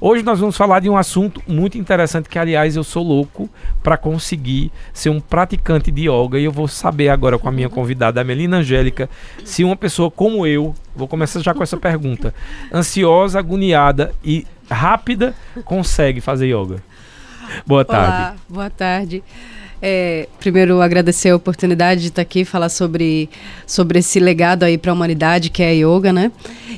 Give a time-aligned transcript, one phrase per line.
[0.00, 3.50] Hoje nós vamos falar de um assunto muito interessante que, aliás, eu sou louco
[3.82, 7.68] para conseguir ser um praticante de yoga e eu vou saber agora com a minha
[7.68, 9.10] convidada, a Melina Angélica,
[9.44, 12.32] se uma pessoa como eu, vou começar já com essa pergunta,
[12.72, 15.34] ansiosa, agoniada e rápida,
[15.64, 16.80] consegue fazer yoga.
[17.66, 18.12] Boa tarde.
[18.12, 19.24] Olá, boa tarde.
[19.80, 23.30] É, primeiro, agradecer a oportunidade de estar aqui falar sobre,
[23.66, 26.32] sobre esse legado aí para a humanidade que é a yoga, né?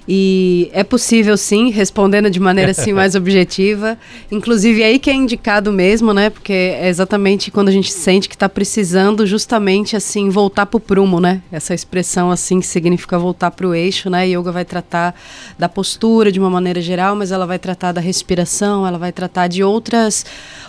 [0.06, 3.96] E é possível, sim, respondendo de maneira assim mais objetiva.
[4.30, 6.28] Inclusive aí que é indicado mesmo, né?
[6.28, 10.80] Porque é exatamente quando a gente sente que está precisando justamente assim voltar para o
[10.80, 11.42] prumo, né?
[11.50, 14.20] Essa expressão assim que significa voltar para o eixo, né?
[14.20, 15.14] A yoga vai tratar
[15.58, 19.46] da postura de uma maneira geral, mas ela vai tratar da respiração, ela vai tratar
[19.46, 20.24] de outras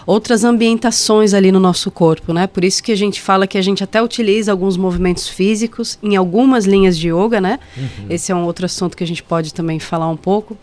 [0.06, 2.48] outras ambientações ali no nosso corpo, né?
[2.48, 6.16] Por isso que a gente fala que a gente até utiliza alguns movimentos físicos em
[6.16, 7.60] algumas linhas de yoga, né?
[7.76, 8.06] Uhum.
[8.10, 10.58] Esse é um outro assunto que a gente pode também falar um pouco.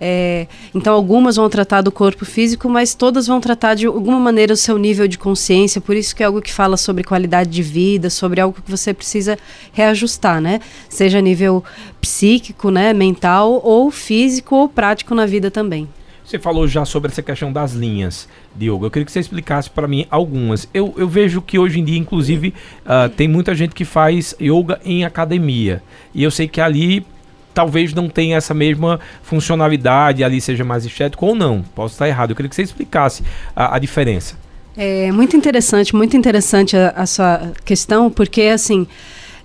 [0.00, 4.52] É, então, algumas vão tratar do corpo físico, mas todas vão tratar de alguma maneira
[4.52, 5.80] o seu nível de consciência.
[5.80, 8.92] Por isso que é algo que fala sobre qualidade de vida, sobre algo que você
[8.92, 9.38] precisa
[9.72, 10.60] reajustar, né?
[10.88, 11.64] Seja a nível
[12.00, 15.88] psíquico, né, mental, ou físico ou prático na vida também.
[16.24, 18.86] Você falou já sobre essa questão das linhas de yoga.
[18.86, 20.66] Eu queria que você explicasse para mim algumas.
[20.72, 22.54] Eu, eu vejo que hoje em dia, inclusive,
[22.86, 25.82] uh, tem muita gente que faz yoga em academia.
[26.14, 27.06] E eu sei que ali
[27.52, 31.62] talvez não tenha essa mesma funcionalidade, ali seja mais estético ou não.
[31.74, 32.30] Posso estar errado.
[32.30, 33.22] Eu queria que você explicasse
[33.54, 34.34] a, a diferença.
[34.74, 38.86] É muito interessante, muito interessante a, a sua questão, porque assim.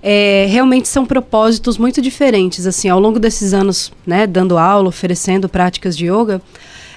[0.01, 2.65] É, realmente são propósitos muito diferentes.
[2.65, 6.41] Assim, ao longo desses anos, né, dando aula, oferecendo práticas de yoga,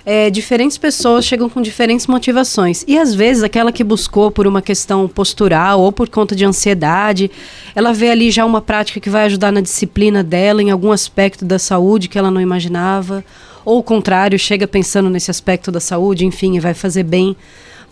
[0.04, 2.84] é, diferentes pessoas chegam com diferentes motivações.
[2.88, 7.30] E às vezes aquela que buscou por uma questão postural ou por conta de ansiedade,
[7.74, 11.44] ela vê ali já uma prática que vai ajudar na disciplina dela, em algum aspecto
[11.44, 13.24] da saúde que ela não imaginava.
[13.64, 17.36] Ou o contrário, chega pensando nesse aspecto da saúde, enfim, e vai fazer bem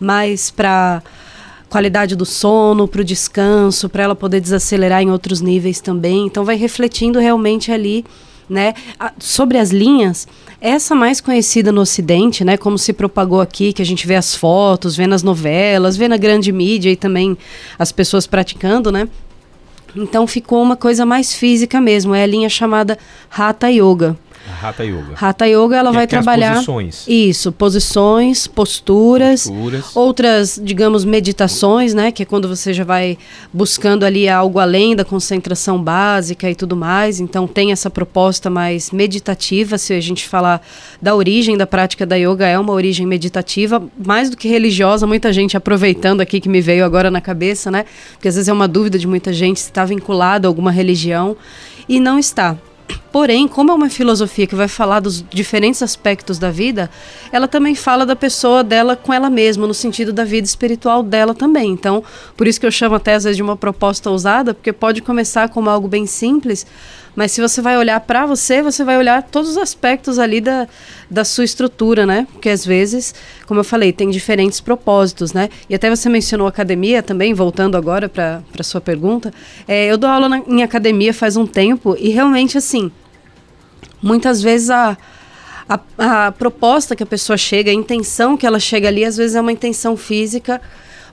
[0.00, 1.02] mais para
[1.68, 6.26] qualidade do sono, para o descanso, para ela poder desacelerar em outros níveis também.
[6.26, 8.04] Então vai refletindo realmente ali
[8.50, 8.74] né?
[9.18, 10.26] sobre as linhas,
[10.60, 12.56] essa mais conhecida no Ocidente, né?
[12.56, 16.16] Como se propagou aqui, que a gente vê as fotos, vê nas novelas, vê na
[16.16, 17.38] grande mídia e também
[17.78, 19.08] as pessoas praticando, né?
[19.96, 22.98] Então ficou uma coisa mais física mesmo, é a linha chamada
[23.30, 24.18] Hatha Yoga.
[24.62, 25.14] Hatha Yoga.
[25.14, 26.54] Hatha Yoga, ela que vai trabalhar.
[26.54, 27.04] posições.
[27.08, 32.10] Isso, posições, posturas, posturas, outras, digamos, meditações, né?
[32.12, 33.18] Que é quando você já vai
[33.52, 37.20] buscando ali algo além da concentração básica e tudo mais.
[37.20, 39.78] Então tem essa proposta mais meditativa.
[39.78, 40.60] Se a gente falar
[41.00, 45.06] da origem da prática da yoga, é uma origem meditativa, mais do que religiosa.
[45.06, 47.84] Muita gente aproveitando aqui que me veio agora na cabeça, né?
[48.12, 51.36] Porque às vezes é uma dúvida de muita gente se está vinculado a alguma religião.
[51.88, 52.56] E não está.
[53.12, 56.88] Porém, como é uma filosofia que vai falar dos diferentes aspectos da vida,
[57.32, 61.34] ela também fala da pessoa dela com ela mesma, no sentido da vida espiritual dela
[61.34, 61.72] também.
[61.72, 62.04] Então,
[62.36, 65.48] por isso que eu chamo até às vezes de uma proposta ousada, porque pode começar
[65.48, 66.64] como algo bem simples,
[67.14, 70.68] mas se você vai olhar para você, você vai olhar todos os aspectos ali da,
[71.10, 72.26] da sua estrutura, né?
[72.32, 73.14] Porque às vezes,
[73.46, 75.48] como eu falei, tem diferentes propósitos, né?
[75.68, 79.34] E até você mencionou academia também, voltando agora para sua pergunta.
[79.66, 82.92] É, eu dou aula na, em academia faz um tempo e realmente, assim,
[84.02, 84.96] muitas vezes a,
[85.68, 89.36] a, a proposta que a pessoa chega, a intenção que ela chega ali, às vezes
[89.36, 90.60] é uma intenção física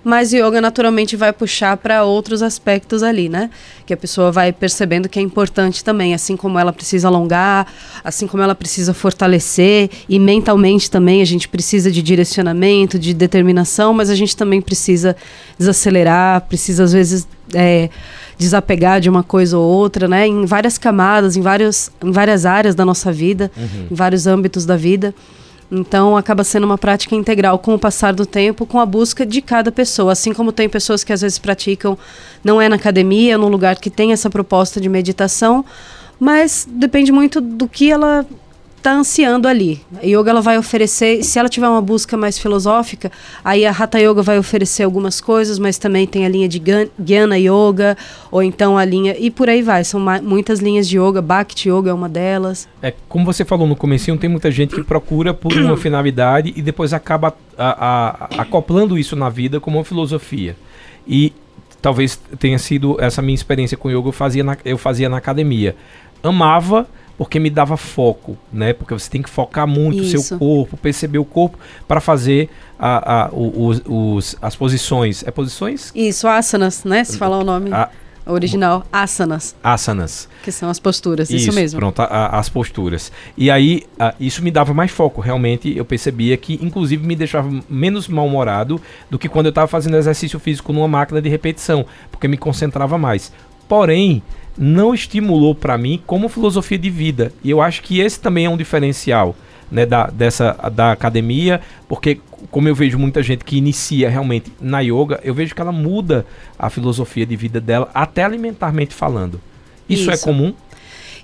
[0.04, 3.50] mas yoga naturalmente vai puxar para outros aspectos ali, né?
[3.86, 7.68] Que a pessoa vai percebendo que é importante também, assim como ela precisa alongar,
[8.04, 13.94] assim como ela precisa fortalecer e mentalmente também a gente precisa de direcionamento, de determinação,
[13.94, 15.16] mas a gente também precisa
[15.58, 17.90] desacelerar, precisa às vezes é,
[18.38, 20.28] desapegar de uma coisa ou outra, né?
[20.28, 23.88] Em várias camadas, em, vários, em várias áreas da nossa vida, uhum.
[23.92, 25.14] em vários âmbitos da vida.
[25.72, 29.42] Então acaba sendo uma prática integral com o passar do tempo, com a busca de
[29.42, 30.14] cada pessoa.
[30.14, 31.98] Assim como tem pessoas que às vezes praticam,
[32.44, 35.66] não é na academia, é num lugar que tem essa proposta de meditação,
[36.20, 38.26] mas depende muito do que ela
[38.88, 39.82] está ansiando ali.
[40.02, 43.12] A yoga ela vai oferecer, se ela tiver uma busca mais filosófica,
[43.44, 46.62] aí a Hatha Yoga vai oferecer algumas coisas, mas também tem a linha de
[46.98, 47.98] Jnana Yoga,
[48.32, 49.84] ou então a linha e por aí vai.
[49.84, 52.68] São muitas linhas de yoga, Bhakti Yoga é uma delas.
[52.82, 56.62] É, como você falou no começo, tem muita gente que procura por uma finalidade e
[56.62, 60.56] depois acaba a, a, acoplando isso na vida como uma filosofia.
[61.06, 61.34] E
[61.82, 65.76] talvez tenha sido essa minha experiência com yoga, eu fazia na, eu fazia na academia.
[66.24, 68.74] Amava porque me dava foco, né?
[68.74, 73.26] Porque você tem que focar muito o seu corpo, perceber o corpo para fazer a,
[73.26, 75.24] a, os, os, as posições.
[75.26, 75.92] É posições?
[75.96, 77.04] Isso, asanas, né?
[77.04, 77.74] Se falar o nome.
[77.74, 77.90] A,
[78.28, 79.56] original, asanas.
[79.64, 80.28] Asanas.
[80.44, 81.80] Que são as posturas, isso, isso mesmo.
[81.80, 83.12] Pronto, a, a, as posturas.
[83.36, 85.22] E aí, a, isso me dava mais foco.
[85.22, 88.80] Realmente, eu percebia que, inclusive, me deixava menos mal-humorado
[89.10, 92.98] do que quando eu estava fazendo exercício físico numa máquina de repetição, porque me concentrava
[92.98, 93.32] mais.
[93.68, 94.22] Porém,
[94.58, 97.32] não estimulou para mim como filosofia de vida.
[97.44, 99.36] E eu acho que esse também é um diferencial
[99.72, 102.20] né, da, dessa, da academia, porque
[102.52, 106.26] como eu vejo muita gente que inicia realmente na yoga, eu vejo que ela muda
[106.58, 109.42] a filosofia de vida dela, até alimentarmente falando.
[109.90, 110.24] Isso, é Isso.
[110.24, 110.54] é comum?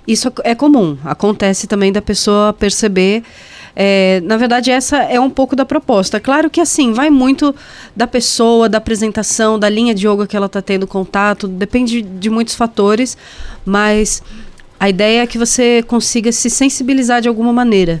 [0.06, 0.98] Isso é comum.
[1.04, 3.22] Acontece também da pessoa perceber.
[3.76, 6.20] É, na verdade, essa é um pouco da proposta.
[6.20, 7.54] Claro que assim, vai muito
[7.94, 12.30] da pessoa, da apresentação, da linha de yoga que ela está tendo contato, depende de
[12.30, 13.16] muitos fatores,
[13.64, 14.22] mas
[14.78, 18.00] a ideia é que você consiga se sensibilizar de alguma maneira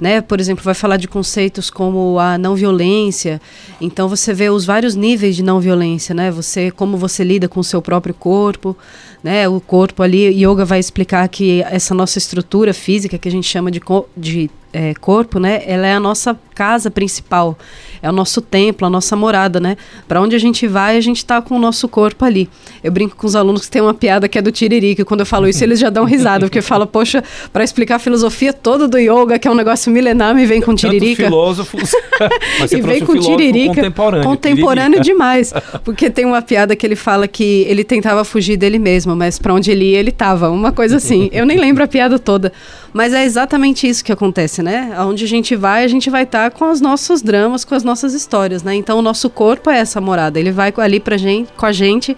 [0.00, 0.20] né?
[0.20, 3.40] Por exemplo, vai falar de conceitos como a não violência.
[3.80, 6.30] Então você vê os vários níveis de não violência, né?
[6.30, 8.76] Você como você lida com o seu próprio corpo,
[9.22, 9.48] né?
[9.48, 13.70] O corpo ali, yoga vai explicar que essa nossa estrutura física que a gente chama
[13.70, 13.80] de,
[14.16, 15.62] de é, corpo, né?
[15.64, 17.56] Ela é a nossa casa principal,
[18.02, 19.76] é o nosso templo, a nossa morada, né?
[20.06, 22.48] Para onde a gente vai, a gente está com o nosso corpo ali.
[22.82, 25.20] Eu brinco com os alunos que tem uma piada que é do Tiriri, que quando
[25.20, 27.22] eu falo isso eles já dão risada, porque fala, poxa,
[27.52, 30.74] para explicar a filosofia toda do yoga, que é um negócio milenar, me vem com
[30.74, 31.24] tiririca.
[31.24, 31.92] filósofos,
[32.58, 35.52] mas e vem com tiririca, contemporâneo, contemporâneo demais,
[35.84, 39.54] porque tem uma piada que ele fala que ele tentava fugir dele mesmo, mas para
[39.54, 41.28] onde ele ia, ele tava, uma coisa assim.
[41.32, 42.52] Eu nem lembro a piada toda,
[42.94, 44.94] mas é exatamente isso que acontece, né?
[44.96, 47.82] Aonde a gente vai, a gente vai estar tá com os nossos dramas, com as
[47.82, 48.72] nossas histórias, né?
[48.76, 50.38] Então o nosso corpo é essa morada.
[50.38, 52.16] Ele vai ali pra gente, com a gente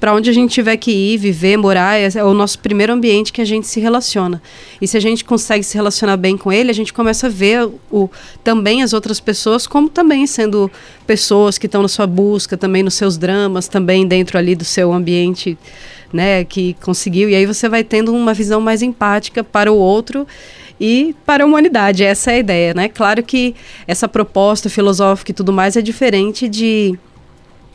[0.00, 3.32] para onde a gente tiver que ir, viver, morar, é, é, o nosso primeiro ambiente
[3.32, 4.42] que a gente se relaciona.
[4.80, 7.68] E se a gente consegue se relacionar bem com ele, a gente começa a ver
[7.90, 8.08] o,
[8.42, 10.70] também as outras pessoas como também sendo
[11.06, 14.92] pessoas que estão na sua busca, também nos seus dramas, também dentro ali do seu
[14.92, 15.58] ambiente
[16.12, 17.28] né, que conseguiu.
[17.28, 20.26] E aí você vai tendo uma visão mais empática para o outro
[20.80, 22.04] e para a humanidade.
[22.04, 22.88] Essa é a ideia, né?
[22.88, 23.54] Claro que
[23.86, 26.98] essa proposta filosófica e tudo mais é diferente de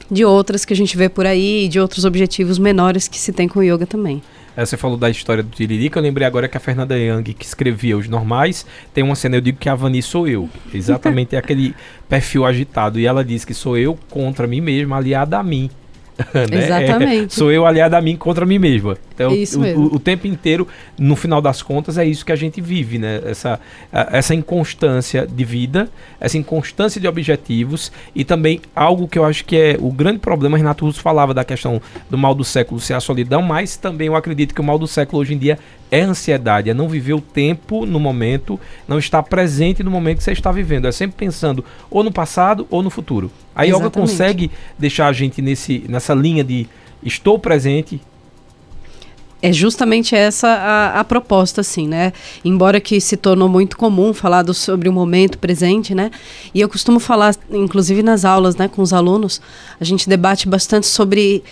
[0.10, 3.32] de outras que a gente vê por aí e de outros objetivos menores que se
[3.32, 4.22] tem com o yoga também.
[4.58, 7.46] É, você falou da história do Tiririca, eu lembrei agora que a Fernanda Young, que
[7.46, 10.50] escrevia Os Normais, tem uma cena, eu digo que a Vani sou eu.
[10.74, 11.74] Exatamente é aquele
[12.10, 13.00] perfil agitado.
[13.00, 15.70] E ela diz que sou eu contra mim mesma, aliada a mim.
[16.34, 16.66] né?
[16.66, 17.26] Exatamente.
[17.26, 18.98] É, sou eu aliado a mim contra mim mesma.
[19.14, 19.84] Então, isso o, mesmo.
[19.84, 20.68] O, o, tempo inteiro,
[20.98, 23.22] no final das contas, é isso que a gente vive, né?
[23.26, 23.60] Essa,
[23.92, 29.46] a, essa inconstância de vida, essa inconstância de objetivos e também algo que eu acho
[29.46, 30.58] que é o grande problema.
[30.58, 34.16] Renato Russo falava da questão do mal do século ser a solidão, mas também eu
[34.16, 35.58] acredito que o mal do século hoje em dia
[35.92, 38.58] é ansiedade, é não viver o tempo no momento,
[38.88, 40.88] não estar presente no momento que você está vivendo.
[40.88, 43.30] É sempre pensando ou no passado ou no futuro.
[43.54, 43.88] A Exatamente.
[43.88, 46.66] yoga consegue deixar a gente nesse, nessa linha de
[47.04, 48.00] estou presente,
[49.42, 52.14] é justamente essa a, a, proposta, assim, né?
[52.46, 56.12] Embora que se tornou muito comum falar do, sobre o momento presente, né?
[56.54, 59.42] E eu costumo falar, inclusive nas aulas, né, com os alunos,
[59.80, 61.44] a gente debate bastante sobre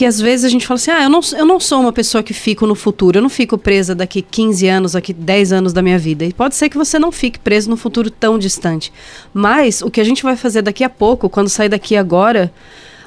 [0.00, 2.22] que às vezes a gente fala assim, ah, eu não, eu não sou uma pessoa
[2.22, 5.82] que fico no futuro, eu não fico presa daqui 15 anos, daqui 10 anos da
[5.82, 6.24] minha vida.
[6.24, 8.90] E pode ser que você não fique preso no futuro tão distante.
[9.34, 12.50] Mas o que a gente vai fazer daqui a pouco, quando sair daqui agora,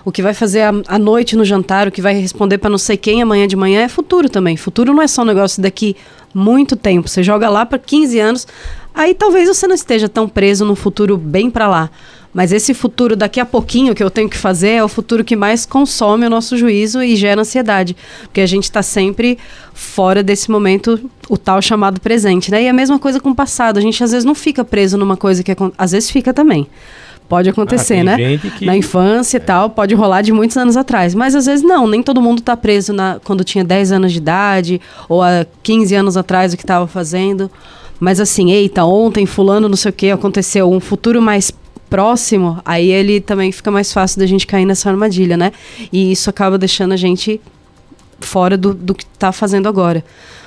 [0.06, 2.96] o que vai fazer à noite no jantar, o que vai responder para não sei
[2.96, 4.56] quem amanhã de manhã é futuro também.
[4.56, 5.96] Futuro não é só um negócio daqui
[6.32, 7.08] muito tempo.
[7.08, 8.48] Você joga lá para 15 anos,
[8.94, 11.90] aí talvez você não esteja tão preso no futuro bem para lá.
[12.34, 15.36] Mas esse futuro daqui a pouquinho que eu tenho que fazer é o futuro que
[15.36, 17.96] mais consome o nosso juízo e gera ansiedade.
[18.24, 19.38] Porque a gente está sempre
[19.74, 21.00] fora desse momento,
[21.30, 22.50] o tal chamado presente.
[22.50, 22.64] Né?
[22.64, 23.78] E a mesma coisa com o passado.
[23.78, 26.68] A gente às vezes não fica preso numa coisa que às vezes fica também.
[27.30, 28.38] Pode acontecer, ah, né?
[28.38, 28.66] Que...
[28.66, 29.44] Na infância e é.
[29.44, 31.16] tal, pode rolar de muitos anos atrás.
[31.16, 34.18] Mas às vezes não, nem todo mundo está preso na, quando tinha 10 anos de
[34.18, 37.50] idade ou há 15 anos atrás o que estava fazendo.
[38.00, 41.52] Mas assim, eita, ontem fulano não sei o que aconteceu, um futuro mais
[41.94, 45.52] próximo, aí ele também fica mais fácil da gente cair nessa armadilha, né?
[45.92, 47.40] E isso acaba deixando a gente
[48.20, 50.04] fora do, do que está fazendo agora.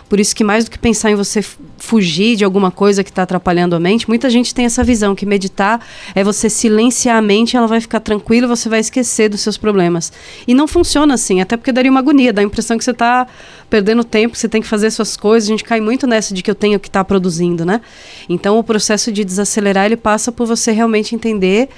[0.08, 1.44] Por isso que mais do que pensar em você
[1.78, 5.26] fugir de alguma coisa que está atrapalhando a mente, muita gente tem essa visão que
[5.26, 5.84] meditar
[6.14, 10.12] é você silenciar a mente, ela vai ficar tranquila, você vai esquecer dos seus problemas.
[10.46, 13.26] E não funciona assim, até porque daria uma agonia, dá a impressão que você está
[13.68, 15.48] perdendo tempo, você tem que fazer suas coisas.
[15.48, 17.80] A gente cai muito nessa de que eu tenho que estar tá produzindo, né?
[18.28, 21.68] Então o processo de desacelerar ele passa por você realmente entender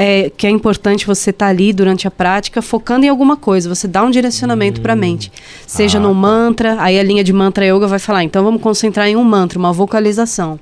[0.00, 3.68] é, que é importante você estar tá ali durante a prática focando em alguma coisa.
[3.68, 4.82] Você dá um direcionamento hum.
[4.82, 5.32] para a mente.
[5.66, 6.14] Seja ah, no tá.
[6.14, 9.58] mantra, aí a linha de mantra yoga vai falar, então vamos concentrar em um mantra,
[9.58, 10.60] uma vocalização.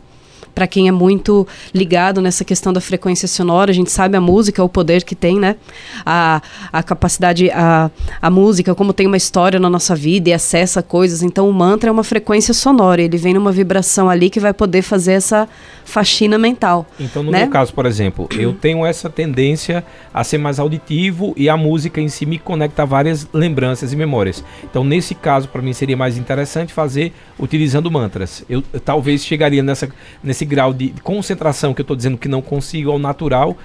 [0.55, 4.65] para quem é muito ligado nessa questão da frequência sonora, a gente sabe a música,
[4.65, 5.57] o poder que tem, né?
[6.05, 6.41] A,
[6.73, 7.91] a capacidade, a,
[8.23, 11.23] a música, como tem uma história na nossa vida e acessa coisas.
[11.23, 14.81] Então, o mantra é uma frequência sonora, ele vem numa vibração ali que vai poder
[14.81, 15.47] fazer essa
[15.87, 16.85] faxina mental.
[17.01, 17.43] Então, no né?
[17.43, 22.01] meu caso, por exemplo, eu tenho essa tendência a ser mais auditivo e a música
[22.01, 24.45] em si me conecta a várias lembranças e memórias.
[24.65, 28.45] Então, nesse caso, para mim seria mais interessante fazer utilizando mantras.
[28.51, 29.89] Eu, eu talvez chegaria nessa,
[30.23, 33.57] nesse grau de concentração que eu estou dizendo que não consigo ao natural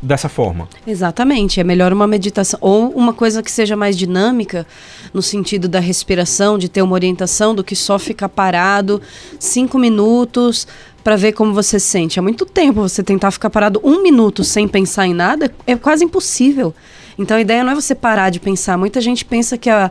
[0.00, 0.68] dessa forma.
[0.86, 4.66] Exatamente, é melhor uma meditação ou uma coisa que seja mais dinâmica
[5.12, 9.02] no sentido da respiração, de ter uma orientação do que só ficar parado
[9.38, 10.66] cinco minutos
[11.08, 12.18] para ver como você se sente.
[12.18, 16.04] É muito tempo você tentar ficar parado um minuto sem pensar em nada, é quase
[16.04, 16.74] impossível.
[17.18, 18.76] Então a ideia não é você parar de pensar.
[18.76, 19.90] Muita gente pensa que a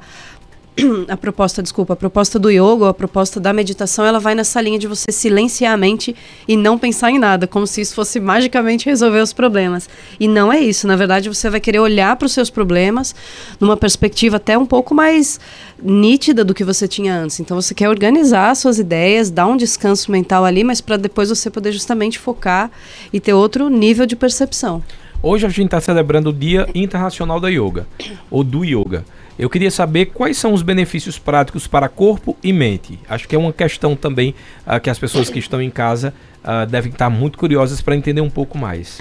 [1.07, 4.77] a proposta, desculpa, a proposta do yoga, a proposta da meditação, ela vai nessa linha
[4.77, 6.15] de você silenciar a mente
[6.48, 9.89] e não pensar em nada, como se isso fosse magicamente resolver os problemas.
[10.19, 10.86] E não é isso.
[10.88, 13.15] Na verdade, você vai querer olhar para os seus problemas
[13.60, 15.39] numa perspectiva até um pouco mais
[15.81, 17.39] nítida do que você tinha antes.
[17.39, 21.50] Então, você quer organizar suas ideias, dar um descanso mental ali, mas para depois você
[21.50, 22.69] poder justamente focar
[23.12, 24.84] e ter outro nível de percepção.
[25.24, 27.88] Hoje a gente está celebrando o Dia Internacional da Yoga,
[28.29, 29.03] ou do Yoga.
[29.38, 33.00] Eu queria saber quais são os benefícios práticos para corpo e mente.
[33.08, 34.34] Acho que é uma questão também
[34.65, 36.13] uh, que as pessoas que estão em casa
[36.44, 39.00] uh, devem estar muito curiosas para entender um pouco mais.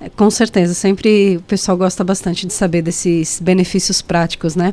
[0.00, 4.72] É, com certeza, sempre o pessoal gosta bastante de saber desses benefícios práticos, né?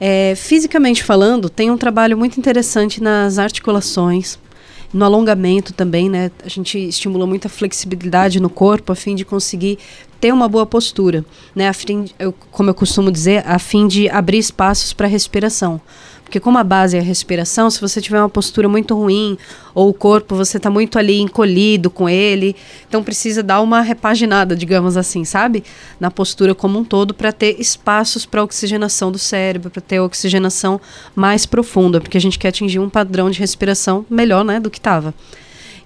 [0.00, 4.38] É, fisicamente falando, tem um trabalho muito interessante nas articulações,
[4.94, 6.30] no alongamento também, né?
[6.44, 9.76] A gente estimula muita flexibilidade no corpo a fim de conseguir
[10.20, 11.24] ter uma boa postura,
[11.54, 11.68] né?
[11.68, 15.80] A fim, eu, como eu costumo dizer, a fim de abrir espaços para respiração.
[16.24, 19.38] Porque como a base é a respiração, se você tiver uma postura muito ruim
[19.74, 22.56] ou o corpo você está muito ali encolhido com ele,
[22.88, 25.62] então precisa dar uma repaginada, digamos assim, sabe?
[26.00, 30.80] Na postura como um todo para ter espaços para oxigenação do cérebro, para ter oxigenação
[31.14, 34.78] mais profunda, porque a gente quer atingir um padrão de respiração melhor, né, do que
[34.78, 35.14] estava.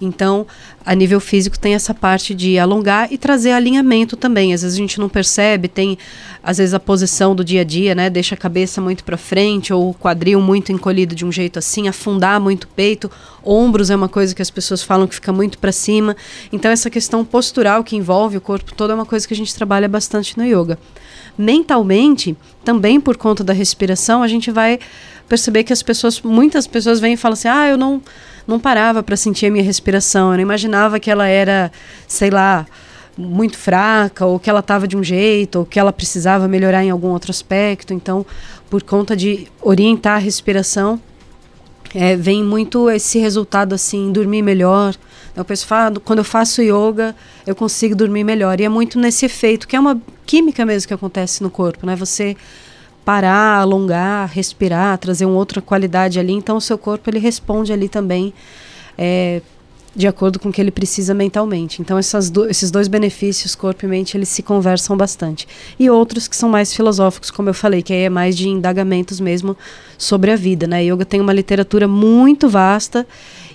[0.00, 0.46] Então,
[0.86, 4.54] a nível físico tem essa parte de alongar e trazer alinhamento também.
[4.54, 5.98] Às vezes a gente não percebe, tem
[6.42, 8.08] às vezes a posição do dia a dia, né?
[8.08, 11.88] Deixa a cabeça muito para frente ou o quadril muito encolhido de um jeito assim,
[11.88, 13.10] afundar muito o peito.
[13.44, 16.16] Ombros é uma coisa que as pessoas falam que fica muito para cima.
[16.52, 19.54] Então essa questão postural que envolve o corpo todo é uma coisa que a gente
[19.54, 20.78] trabalha bastante no yoga.
[21.36, 24.78] Mentalmente, também por conta da respiração, a gente vai
[25.28, 28.02] perceber que as pessoas, muitas pessoas vêm e falam assim: "Ah, eu não
[28.48, 30.30] não parava para sentir a minha respiração.
[30.30, 31.70] Eu não imaginava que ela era,
[32.06, 32.66] sei lá,
[33.16, 36.88] muito fraca, ou que ela estava de um jeito, ou que ela precisava melhorar em
[36.88, 37.92] algum outro aspecto.
[37.92, 38.24] Então,
[38.70, 40.98] por conta de orientar a respiração,
[41.94, 44.94] é, vem muito esse resultado assim, dormir melhor.
[45.36, 45.66] Eu penso,
[46.04, 47.14] quando eu faço yoga,
[47.46, 48.60] eu consigo dormir melhor.
[48.60, 51.94] E é muito nesse efeito, que é uma química mesmo que acontece no corpo, né?
[51.96, 52.34] Você
[53.08, 56.34] parar, alongar, respirar, trazer uma outra qualidade ali.
[56.34, 58.34] Então o seu corpo ele responde ali também
[58.98, 59.40] é,
[59.98, 61.82] de acordo com o que ele precisa mentalmente.
[61.82, 61.98] Então
[62.30, 65.48] do, esses dois benefícios, corpo e mente, eles se conversam bastante.
[65.76, 69.18] E outros que são mais filosóficos, como eu falei, que aí é mais de indagamentos
[69.18, 69.56] mesmo
[69.98, 70.68] sobre a vida.
[70.68, 70.84] Né?
[70.84, 73.04] Yoga tem uma literatura muito vasta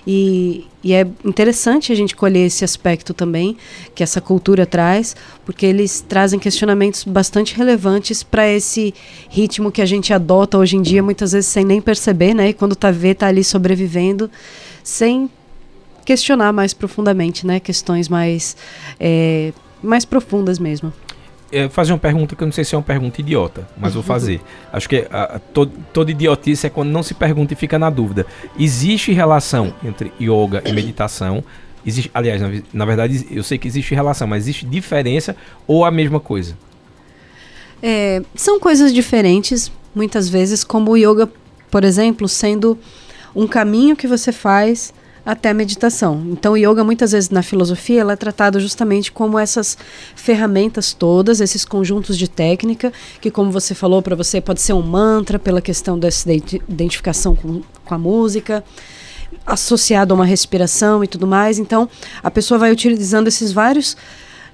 [0.06, 3.56] e, e é interessante a gente colher esse aspecto também
[3.94, 8.92] que essa cultura traz, porque eles trazem questionamentos bastante relevantes para esse
[9.30, 12.50] ritmo que a gente adota hoje em dia, muitas vezes sem nem perceber, né?
[12.50, 14.30] E quando tá vê, tá ali sobrevivendo,
[14.82, 15.30] sem
[16.04, 17.58] questionar mais profundamente, né?
[17.58, 18.56] Questões mais,
[19.00, 20.92] é, mais profundas mesmo
[21.54, 24.02] é, fazer uma pergunta que eu não sei se é uma pergunta idiota, mas vou
[24.02, 24.40] fazer.
[24.72, 27.88] Acho que a, a, todo, toda idiotice é quando não se pergunta e fica na
[27.88, 28.26] dúvida.
[28.58, 31.44] Existe relação entre yoga e meditação?
[31.86, 35.92] Existe, aliás, na, na verdade, eu sei que existe relação, mas existe diferença ou a
[35.92, 36.58] mesma coisa?
[37.80, 41.30] É, são coisas diferentes, muitas vezes, como o yoga,
[41.70, 42.76] por exemplo, sendo
[43.34, 44.92] um caminho que você faz
[45.24, 46.22] até a meditação.
[46.30, 49.76] Então, yoga, muitas vezes na filosofia, ela é tratado justamente como essas
[50.14, 54.82] ferramentas todas, esses conjuntos de técnica, que, como você falou, para você pode ser um
[54.82, 58.62] mantra, pela questão dessa identificação com, com a música,
[59.46, 61.58] associado a uma respiração e tudo mais.
[61.58, 61.88] Então,
[62.22, 63.96] a pessoa vai utilizando esses vários.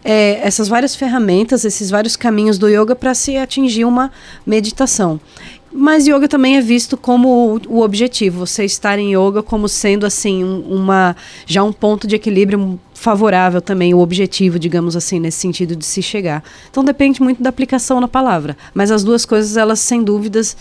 [0.02, 4.10] É, essas várias ferramentas, esses vários caminhos do yoga para se atingir uma
[4.46, 5.20] meditação.
[5.72, 10.42] Mas yoga também é visto como o, objetivo, você estar em yoga como sendo assim
[10.42, 15.76] um, uma já um ponto de equilíbrio favorável também, o objetivo, digamos assim, nesse sentido
[15.76, 16.42] de se chegar.
[16.70, 20.56] Então depende muito da aplicação na palavra, mas as duas coisas elas sem dúvidas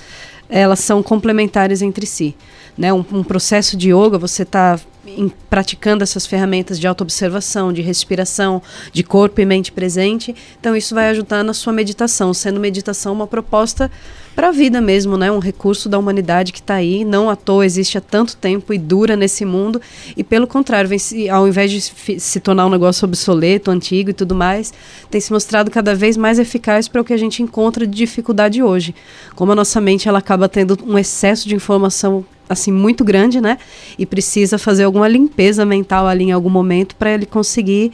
[0.48, 2.36] elas são complementares entre si,
[2.78, 2.92] né?
[2.94, 4.80] Um, um processo de yoga você está
[5.18, 8.62] em, praticando essas ferramentas de autoobservação, de respiração,
[8.92, 10.36] de corpo e mente presente.
[10.60, 13.92] Então, isso vai ajudar na sua meditação, sendo meditação uma proposta
[14.39, 15.30] para a vida mesmo, né?
[15.30, 18.78] Um recurso da humanidade que está aí, não à toa existe há tanto tempo e
[18.78, 19.82] dura nesse mundo.
[20.16, 24.34] E pelo contrário, se, ao invés de se tornar um negócio obsoleto, antigo e tudo
[24.34, 24.74] mais,
[25.10, 28.63] tem se mostrado cada vez mais eficaz para o que a gente encontra de dificuldade
[28.63, 28.96] hoje.
[29.36, 33.58] Como a nossa mente ela acaba tendo um excesso de informação assim muito grande, né?
[33.98, 37.91] E precisa fazer alguma limpeza mental ali em algum momento para ele conseguir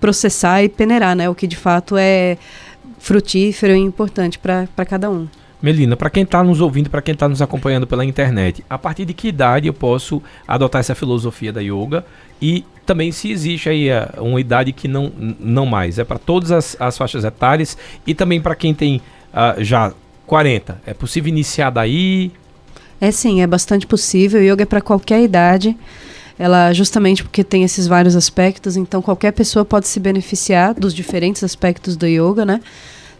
[0.00, 1.28] processar e peneirar, né?
[1.28, 2.38] O que de fato é
[2.98, 5.28] frutífero e importante para cada um.
[5.62, 9.04] Melina, para quem está nos ouvindo, para quem está nos acompanhando pela internet, a partir
[9.04, 12.04] de que idade eu posso adotar essa filosofia da yoga?
[12.40, 16.50] E também se existe aí eh, uma idade que não, não mais, é para todas
[16.50, 17.76] as, as, faixas etárias
[18.06, 19.02] e também para quem tem
[19.34, 19.92] uh, já
[20.26, 20.80] 40.
[20.86, 22.32] É possível iniciar daí?
[23.00, 24.42] É sim, é bastante possível.
[24.42, 25.76] Yoga é para qualquer idade.
[26.38, 31.44] Ela justamente porque tem esses vários aspectos, então qualquer pessoa pode se beneficiar dos diferentes
[31.44, 32.60] aspectos do yoga, né?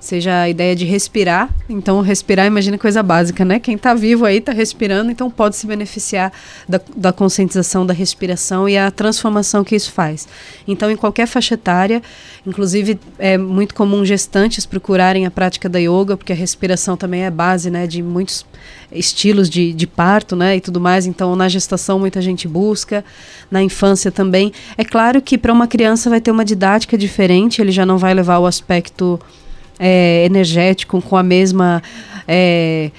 [0.01, 1.51] Seja a ideia de respirar.
[1.69, 3.61] Então, respirar, imagina coisa básica, né?
[3.61, 6.33] Quem está vivo aí está respirando, então pode se beneficiar
[6.67, 10.27] da, da, conscientização da respiração e a transformação que isso faz.
[10.67, 12.03] Então, em qualquer faixa etária,
[12.47, 17.31] inclusive é muito comum gestantes procurarem a prática da yoga, porque a respiração também é
[17.31, 18.47] base, né, de muitos
[18.91, 21.07] estilos de, de parto, né, e tudo mais.
[21.07, 23.05] Então, na gestação muita gente busca,
[23.51, 24.51] na infância também.
[24.79, 28.15] É claro que para uma criança vai ter uma didática diferente, ele já não vai
[28.15, 29.21] levar o aspecto
[29.81, 31.83] é, energético, com a mesma.
[32.29, 32.91] É,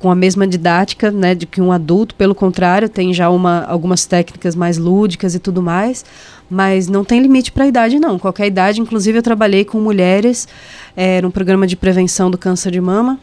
[0.00, 4.04] com a mesma didática né, de que um adulto, pelo contrário, tem já uma, algumas
[4.04, 6.04] técnicas mais lúdicas e tudo mais,
[6.50, 8.18] mas não tem limite para a idade, não.
[8.18, 10.46] Qualquer idade, inclusive eu trabalhei com mulheres
[10.94, 13.18] é, num programa de prevenção do câncer de mama,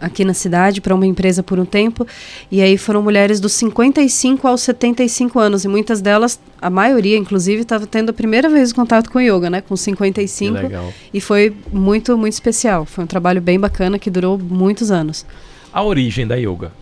[0.00, 2.06] aqui na cidade para uma empresa por um tempo.
[2.50, 5.64] E aí foram mulheres dos 55 aos 75 anos.
[5.64, 9.60] E muitas delas, a maioria, inclusive, estava tendo a primeira vez contato com yoga, né?
[9.60, 10.56] Com 55.
[10.56, 10.92] Que legal.
[11.12, 12.86] E foi muito, muito especial.
[12.86, 15.26] Foi um trabalho bem bacana que durou muitos anos.
[15.72, 16.72] A origem da yoga?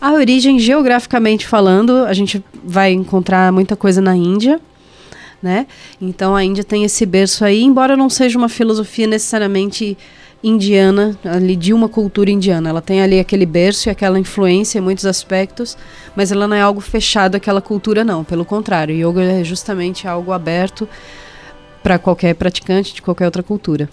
[0.00, 4.60] A origem, geograficamente falando, a gente vai encontrar muita coisa na Índia.
[5.40, 5.66] Né?
[6.00, 9.98] Então a Índia tem esse berço aí, embora não seja uma filosofia necessariamente
[10.42, 12.68] indiana, ali de uma cultura indiana.
[12.68, 15.76] Ela tem ali aquele berço e aquela influência em muitos aspectos,
[16.16, 20.32] mas ela não é algo fechado àquela cultura não, pelo contrário, yoga é justamente algo
[20.32, 20.88] aberto
[21.82, 23.88] para qualquer praticante de qualquer outra cultura.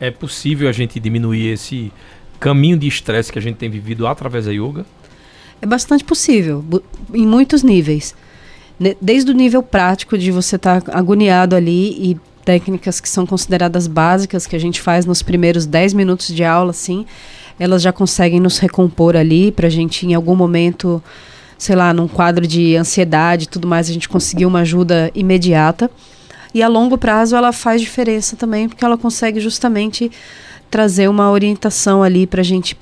[0.00, 1.92] É possível a gente diminuir esse
[2.40, 4.84] caminho de estresse que a gente tem vivido através da yoga?
[5.62, 6.64] É bastante possível,
[7.12, 8.14] em muitos níveis.
[9.00, 13.86] Desde o nível prático de você estar tá agoniado ali e técnicas que são consideradas
[13.86, 17.06] básicas, que a gente faz nos primeiros 10 minutos de aula, assim,
[17.58, 21.02] elas já conseguem nos recompor ali, para a gente, em algum momento,
[21.56, 25.90] sei lá, num quadro de ansiedade e tudo mais, a gente conseguir uma ajuda imediata.
[26.52, 30.10] E a longo prazo ela faz diferença também, porque ela consegue justamente
[30.70, 32.76] trazer uma orientação ali para a gente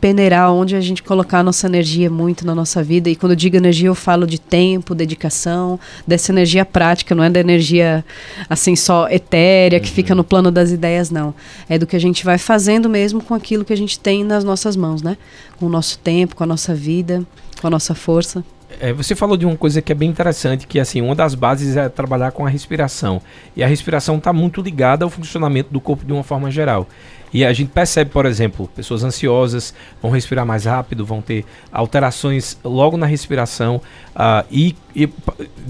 [0.00, 3.08] peneirar onde a gente colocar a nossa energia muito na nossa vida.
[3.08, 7.30] E quando eu digo energia, eu falo de tempo, dedicação, dessa energia prática, não é
[7.30, 8.04] da energia
[8.48, 9.94] assim só etérea que uhum.
[9.94, 11.34] fica no plano das ideias, não.
[11.68, 14.44] É do que a gente vai fazendo mesmo com aquilo que a gente tem nas
[14.44, 15.16] nossas mãos, né?
[15.58, 17.22] Com o nosso tempo, com a nossa vida,
[17.60, 18.44] com a nossa força.
[18.80, 21.76] É, você falou de uma coisa que é bem interessante, que assim, uma das bases
[21.76, 23.22] é trabalhar com a respiração.
[23.54, 26.86] E a respiração está muito ligada ao funcionamento do corpo de uma forma geral.
[27.36, 32.56] E a gente percebe, por exemplo, pessoas ansiosas vão respirar mais rápido, vão ter alterações
[32.64, 33.76] logo na respiração.
[34.14, 35.06] Uh, e, e,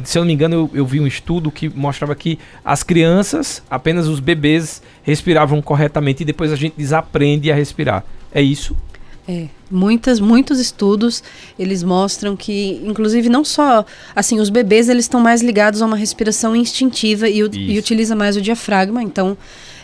[0.05, 3.65] se eu não me engano, eu, eu, vi um estudo que mostrava que as crianças,
[3.69, 8.05] apenas os bebês, respiravam corretamente e depois a gente desaprende a respirar.
[8.33, 8.77] É isso?
[9.27, 11.21] É, muitas, muitos estudos
[11.59, 15.97] eles mostram que, inclusive, não só assim, os bebês eles estão mais ligados a uma
[15.97, 19.37] respiração instintiva e, e utiliza mais o diafragma, então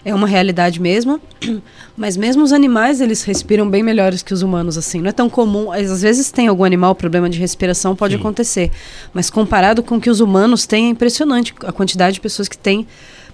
[0.05, 1.21] é uma realidade mesmo.
[1.97, 5.01] Mas mesmo os animais, eles respiram bem melhores que os humanos, assim.
[5.01, 5.71] Não é tão comum.
[5.71, 8.21] Às vezes tem algum animal, problema de respiração pode Sim.
[8.21, 8.71] acontecer.
[9.13, 12.59] Mas comparado com o que os humanos têm, é impressionante a quantidade de pessoas que
[12.59, 12.87] têm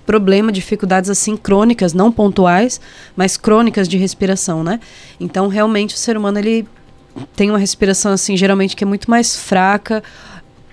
[0.05, 2.81] problema, dificuldades assim crônicas, não pontuais,
[3.15, 4.81] mas crônicas de respiração, né?
[5.21, 6.67] Então, realmente o ser humano ele
[7.37, 10.03] tem uma respiração assim, geralmente que é muito mais fraca,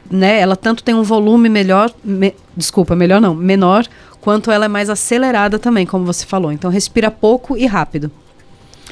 [0.09, 0.39] né?
[0.39, 3.85] Ela tanto tem um volume melhor, me, desculpa, melhor não, menor,
[4.25, 6.51] quanto ela é mais acelerada também, como você falou.
[6.51, 8.09] Então respira pouco e rápido.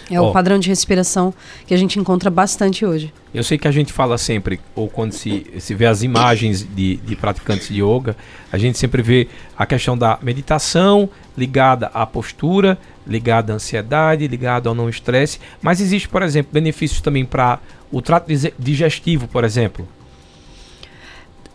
[0.07, 0.29] É oh.
[0.29, 1.33] o padrão de respiração
[1.65, 3.11] que a gente encontra bastante hoje.
[3.33, 6.97] Eu sei que a gente fala sempre, ou quando se, se vê as imagens de,
[6.97, 8.15] de praticantes de yoga,
[8.51, 14.69] a gente sempre vê a questão da meditação ligada à postura, ligada à ansiedade, ligada
[14.69, 15.39] ao não estresse.
[15.63, 17.59] Mas existe, por exemplo, benefícios também para
[17.91, 18.27] o trato
[18.59, 19.87] digestivo, por exemplo.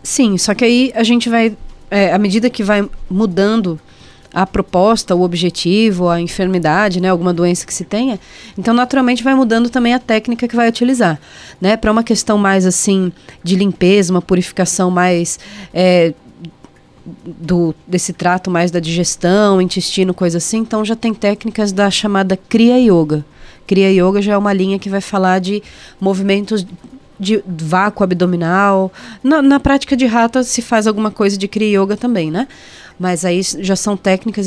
[0.03, 1.55] Sim, só que aí a gente vai,
[1.89, 3.79] é, à medida que vai mudando
[4.33, 8.19] a proposta, o objetivo, a enfermidade, né, alguma doença que se tenha,
[8.57, 11.19] então naturalmente vai mudando também a técnica que vai utilizar,
[11.59, 13.11] né, para uma questão mais assim
[13.43, 15.39] de limpeza, uma purificação mais
[15.73, 16.13] é,
[17.25, 22.37] do desse trato mais da digestão, intestino, coisa assim, então já tem técnicas da chamada
[22.37, 23.25] Kriya Yoga.
[23.65, 25.61] Kriya Yoga já é uma linha que vai falar de
[25.99, 26.65] movimentos
[27.19, 28.91] de vácuo abdominal.
[29.23, 32.47] Na, na prática de rata se faz alguma coisa de Kriya Yoga também, né?
[32.99, 34.45] Mas aí já são técnicas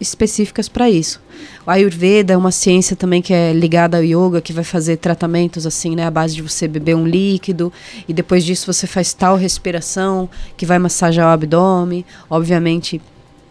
[0.00, 1.20] específicas para isso.
[1.64, 5.64] O Ayurveda é uma ciência também que é ligada ao yoga, que vai fazer tratamentos
[5.64, 7.72] assim, né, à base de você beber um líquido
[8.08, 12.04] e depois disso você faz tal respiração que vai massagear o abdômen.
[12.28, 13.00] Obviamente,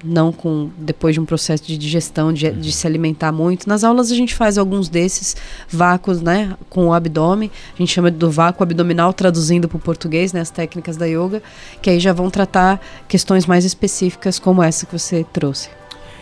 [0.04, 3.68] não com depois de um processo de digestão, de, de, se alimentar muito.
[3.68, 5.36] Nas aulas a gente faz alguns desses
[5.70, 7.52] vácuos, né, com o abdômen.
[7.74, 11.42] A gente chama do vácuo abdominal, traduzindo para o português, né, as técnicas da yoga,
[11.82, 15.70] que aí já vão tratar questões mais específicas como essa que você trouxe.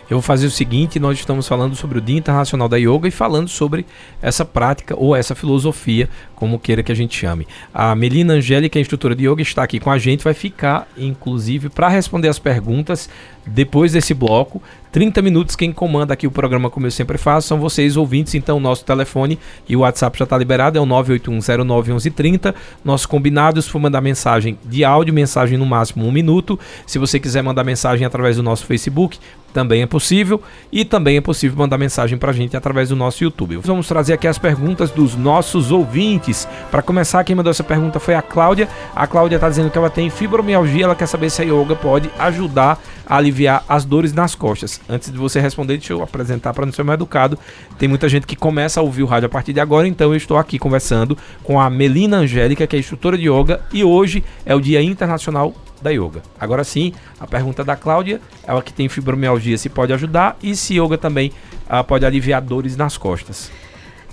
[0.09, 3.11] Eu vou fazer o seguinte: nós estamos falando sobre o Dia Internacional da Yoga e
[3.11, 3.85] falando sobre
[4.21, 7.47] essa prática ou essa filosofia, como queira que a gente chame.
[7.73, 11.87] A Melina Angélica, instrutora de yoga, está aqui com a gente, vai ficar, inclusive, para
[11.87, 13.09] responder as perguntas
[13.45, 14.61] depois desse bloco.
[14.91, 18.33] 30 minutos, quem comanda aqui o programa, como eu sempre faço, são vocês ouvintes.
[18.33, 22.55] Então, nosso telefone e o WhatsApp já está liberado, é o 981091130.
[22.83, 26.57] Nosso combinado, se for mandar mensagem de áudio, mensagem no máximo um minuto.
[26.87, 29.19] Se você quiser mandar mensagem através do nosso Facebook,
[29.55, 30.41] também é possível.
[30.71, 33.57] E também é possível mandar mensagem para a gente através do nosso YouTube.
[33.57, 36.24] Vamos trazer aqui as perguntas dos nossos ouvintes.
[36.71, 38.67] Para começar, quem mandou essa pergunta foi a Cláudia.
[38.95, 42.09] A Cláudia está dizendo que ela tem fibromialgia, ela quer saber se a yoga pode
[42.17, 46.65] ajudar a aliviar as dores nas costas antes de você responder, deixa eu apresentar para
[46.65, 47.37] não ser mais educado.
[47.77, 50.17] Tem muita gente que começa a ouvir o rádio a partir de agora, então eu
[50.17, 54.55] estou aqui conversando com a Melina Angélica, que é instrutora de yoga, e hoje é
[54.55, 56.23] o Dia Internacional da Yoga.
[56.39, 60.79] Agora sim, a pergunta da Cláudia, ela que tem fibromialgia, se pode ajudar e se
[60.79, 61.31] yoga também
[61.69, 63.51] uh, pode aliviar dores nas costas.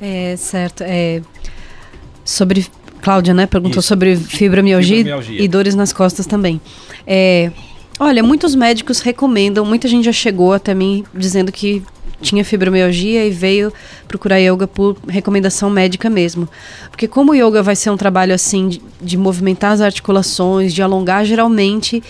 [0.00, 0.82] É, certo.
[0.84, 1.22] É,
[2.24, 2.66] sobre
[3.00, 3.46] Cláudia, né?
[3.46, 3.88] Perguntou Isso.
[3.88, 6.60] sobre fibromialgia, fibromialgia, e dores nas costas também.
[7.06, 7.50] É,
[7.98, 11.82] Olha, muitos médicos recomendam, muita gente já chegou até mim dizendo que
[12.20, 13.72] tinha fibromialgia e veio
[14.08, 16.48] procurar yoga por recomendação médica mesmo.
[16.90, 20.82] Porque como o yoga vai ser um trabalho assim de, de movimentar as articulações, de
[20.82, 22.02] alongar, geralmente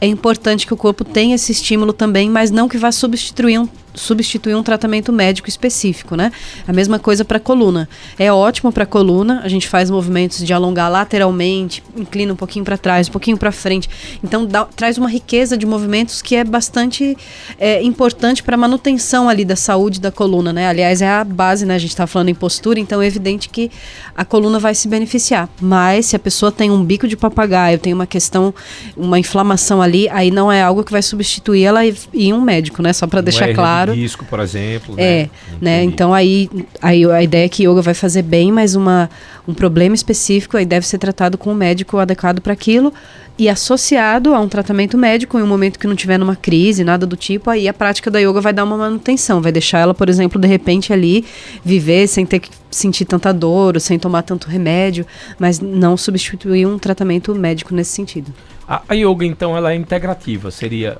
[0.00, 3.68] é importante que o corpo tenha esse estímulo também, mas não que vá substituir um
[3.98, 6.32] substituir um tratamento médico específico, né?
[6.66, 7.88] A mesma coisa para coluna.
[8.18, 12.78] É ótimo para coluna, a gente faz movimentos de alongar lateralmente, inclina um pouquinho para
[12.78, 13.88] trás, um pouquinho para frente.
[14.22, 17.16] Então dá, traz uma riqueza de movimentos que é bastante
[17.58, 20.68] é, importante para a manutenção ali da saúde da coluna, né?
[20.68, 21.74] Aliás, é a base, né?
[21.74, 23.70] A gente está falando em postura, então é evidente que
[24.16, 25.48] a coluna vai se beneficiar.
[25.60, 28.54] Mas se a pessoa tem um bico de papagaio, tem uma questão,
[28.96, 32.82] uma inflamação ali, aí não é algo que vai substituir ela e, e um médico,
[32.82, 32.92] né?
[32.92, 34.00] Só para deixar claro claro.
[34.00, 34.94] risco, por exemplo.
[34.96, 35.28] É, né?
[35.60, 35.84] né?
[35.84, 36.48] Então aí,
[36.80, 39.10] aí a ideia é que yoga vai fazer bem, mas uma,
[39.46, 42.92] um problema específico aí deve ser tratado com um médico adequado para aquilo
[43.38, 47.06] e associado a um tratamento médico em um momento que não tiver numa crise, nada
[47.06, 50.08] do tipo, aí a prática da yoga vai dar uma manutenção, vai deixar ela, por
[50.08, 51.24] exemplo, de repente ali
[51.64, 55.06] viver sem ter que sentir tanta dor, ou sem tomar tanto remédio,
[55.38, 58.34] mas não substituir um tratamento médico nesse sentido.
[58.66, 60.98] A, a yoga, então, ela é integrativa, seria...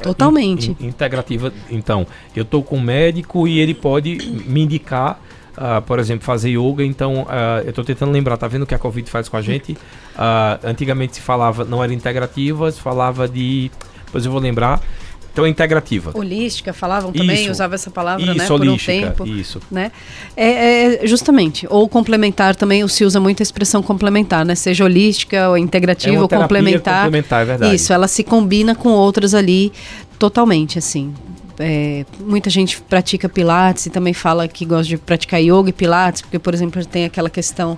[0.00, 0.76] Totalmente.
[0.78, 5.20] In, in, integrativa, então, eu estou com um médico e ele pode me indicar
[5.58, 6.84] Uh, por exemplo, fazer yoga.
[6.84, 9.42] Então, uh, eu estou tentando lembrar, tá vendo o que a Covid faz com a
[9.42, 9.72] gente?
[9.72, 13.68] Uh, antigamente se falava, não era integrativa, se falava de.
[14.06, 14.80] Depois eu vou lembrar.
[15.32, 16.10] Então é integrativa.
[16.14, 17.52] Holística, falavam também, isso.
[17.52, 18.46] usava essa palavra, isso, né?
[18.46, 19.26] Por holística, um tempo.
[19.26, 19.60] Isso.
[19.70, 19.92] Né?
[20.36, 21.66] É, é, justamente.
[21.70, 24.56] Ou complementar também, se usa muito a expressão complementar, né?
[24.56, 27.04] Seja holística, ou integrativa, é ou complementar.
[27.04, 27.74] complementar, é verdade.
[27.74, 29.72] Isso, ela se combina com outras ali
[30.18, 31.14] totalmente, assim.
[31.58, 36.22] É, muita gente pratica pilates e também fala que gosta de praticar yoga e pilates,
[36.22, 37.76] porque, por exemplo, tem aquela questão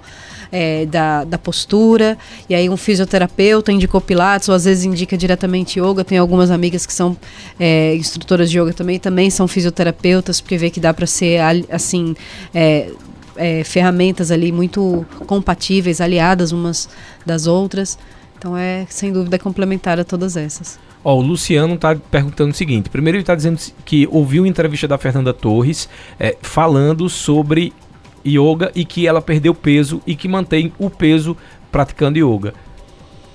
[0.52, 5.80] é, da, da postura, e aí um fisioterapeuta indicou pilates, ou às vezes indica diretamente
[5.80, 6.04] yoga.
[6.04, 7.16] Tem algumas amigas que são
[7.58, 11.40] é, instrutoras de yoga também, também são fisioterapeutas, porque vê que dá para ser,
[11.70, 12.14] assim,
[12.54, 12.90] é,
[13.36, 16.88] é, ferramentas ali muito compatíveis, aliadas umas
[17.24, 17.98] das outras.
[18.38, 20.78] Então é, sem dúvida, complementar a todas essas.
[21.02, 24.98] Ó, o Luciano está perguntando o seguinte: primeiro, ele está dizendo que ouviu entrevista da
[24.98, 27.72] Fernanda Torres é, falando sobre
[28.26, 31.36] yoga e que ela perdeu peso e que mantém o peso
[31.72, 32.52] praticando yoga.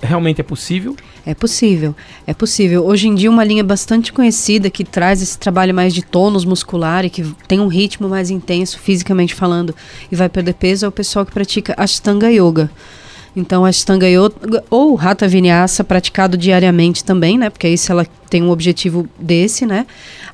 [0.01, 0.95] Realmente é possível?
[1.25, 1.95] É possível,
[2.27, 2.85] é possível.
[2.85, 7.03] Hoje em dia, uma linha bastante conhecida que traz esse trabalho mais de tônus muscular
[7.03, 9.73] e que tem um ritmo mais intenso, fisicamente falando,
[10.11, 12.69] e vai perder peso, é o pessoal que pratica Ashtanga Yoga
[13.35, 17.49] Então a Ashtanga Yoga ou Hatha Vinyasa praticado diariamente também, né?
[17.49, 19.85] Porque aí se ela tem um objetivo desse, né?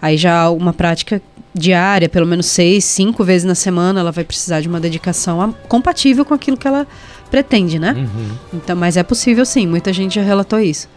[0.01, 1.21] Aí já uma prática
[1.53, 5.51] diária, pelo menos seis, cinco vezes na semana, ela vai precisar de uma dedicação a,
[5.67, 6.87] compatível com aquilo que ela
[7.29, 7.93] pretende, né?
[7.93, 8.37] Uhum.
[8.53, 10.87] Então, mas é possível sim, muita gente já relatou isso.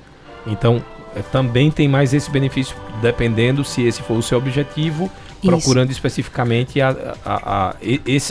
[0.47, 0.83] Então,
[1.17, 5.11] é, também tem mais esse benefício, dependendo se esse for o seu objetivo,
[5.45, 5.99] procurando Isso.
[5.99, 6.91] especificamente a,
[7.25, 7.77] a, a, a,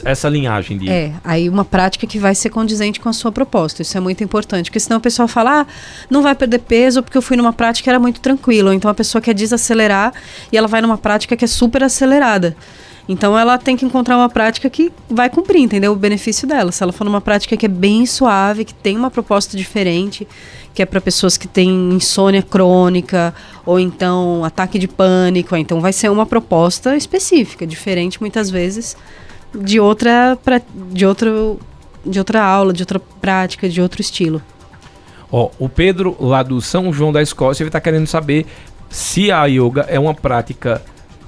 [0.05, 0.89] essa linhagem de.
[0.89, 3.81] É, aí uma prática que vai ser condizente com a sua proposta.
[3.81, 5.67] Isso é muito importante, porque senão o pessoal fala, ah,
[6.09, 8.73] não vai perder peso porque eu fui numa prática que era muito tranquila.
[8.73, 10.13] Então a pessoa quer desacelerar
[10.51, 12.55] e ela vai numa prática que é super acelerada.
[13.07, 15.91] Então ela tem que encontrar uma prática que vai cumprir, entendeu?
[15.91, 16.71] O benefício dela.
[16.71, 20.27] Se ela for numa prática que é bem suave, que tem uma proposta diferente,
[20.73, 23.33] que é para pessoas que têm insônia crônica
[23.65, 28.95] ou então ataque de pânico, então vai ser uma proposta específica, diferente muitas vezes
[29.53, 30.61] de outra pra,
[30.91, 31.59] de outro
[32.05, 34.41] de outra aula, de outra prática, de outro estilo.
[35.31, 38.45] Ó, o Pedro lá do São João da Escócia, ele está querendo saber
[38.89, 40.81] se a yoga é uma prática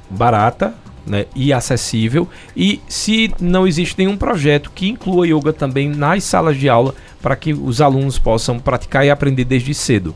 [0.10, 2.28] barata né, e acessível.
[2.56, 7.36] E se não existe nenhum projeto que inclua yoga também nas salas de aula para
[7.36, 10.16] que os alunos possam praticar e aprender desde cedo.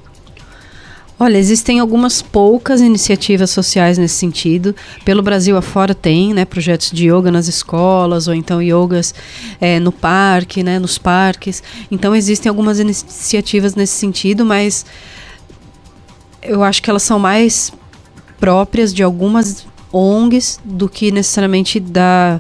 [1.22, 4.74] Olha, existem algumas poucas iniciativas sociais nesse sentido.
[5.04, 9.14] Pelo Brasil afora tem, né, projetos de yoga nas escolas ou então yogas
[9.60, 11.62] é, no parque, né, nos parques.
[11.92, 14.86] Então existem algumas iniciativas nesse sentido, mas
[16.42, 17.74] eu acho que elas são mais
[18.40, 22.40] próprias de algumas ONGs do que necessariamente da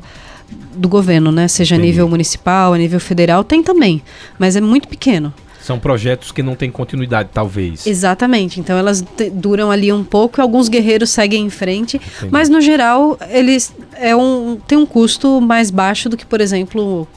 [0.76, 1.48] do governo, né?
[1.48, 1.90] Seja Entendi.
[1.90, 4.02] a nível municipal, a nível federal, tem também,
[4.38, 5.34] mas é muito pequeno.
[5.62, 7.86] São projetos que não têm continuidade, talvez.
[7.86, 8.60] Exatamente.
[8.60, 12.32] Então elas duram ali um pouco e alguns guerreiros seguem em frente, Entendi.
[12.32, 17.08] mas no geral eles é um tem um custo mais baixo do que, por exemplo,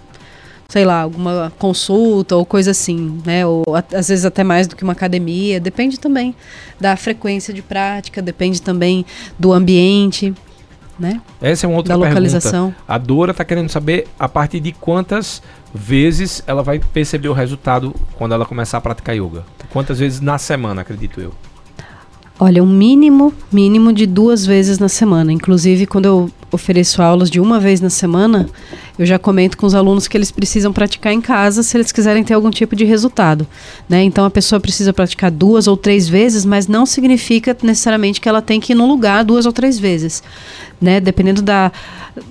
[0.72, 3.44] sei lá, alguma consulta ou coisa assim, né?
[3.44, 5.60] Ou às vezes até mais do que uma academia.
[5.60, 6.34] Depende também
[6.80, 9.04] da frequência de prática, depende também
[9.38, 10.32] do ambiente,
[10.98, 11.20] né?
[11.42, 12.68] Essa é uma outra da localização.
[12.68, 12.84] Pergunta.
[12.88, 15.42] A Dora está querendo saber a partir de quantas
[15.74, 19.44] vezes ela vai perceber o resultado quando ela começar a praticar yoga.
[19.68, 21.34] Quantas vezes na semana, acredito eu?
[22.40, 25.30] Olha, um mínimo, mínimo de duas vezes na semana.
[25.32, 28.48] Inclusive, quando eu ofereço aulas de uma vez na semana,
[29.02, 32.22] eu já comento com os alunos que eles precisam praticar em casa se eles quiserem
[32.22, 33.46] ter algum tipo de resultado.
[33.88, 34.04] Né?
[34.04, 38.40] Então a pessoa precisa praticar duas ou três vezes, mas não significa necessariamente que ela
[38.40, 40.22] tem que ir no lugar duas ou três vezes.
[40.80, 41.00] Né?
[41.00, 41.72] Dependendo da,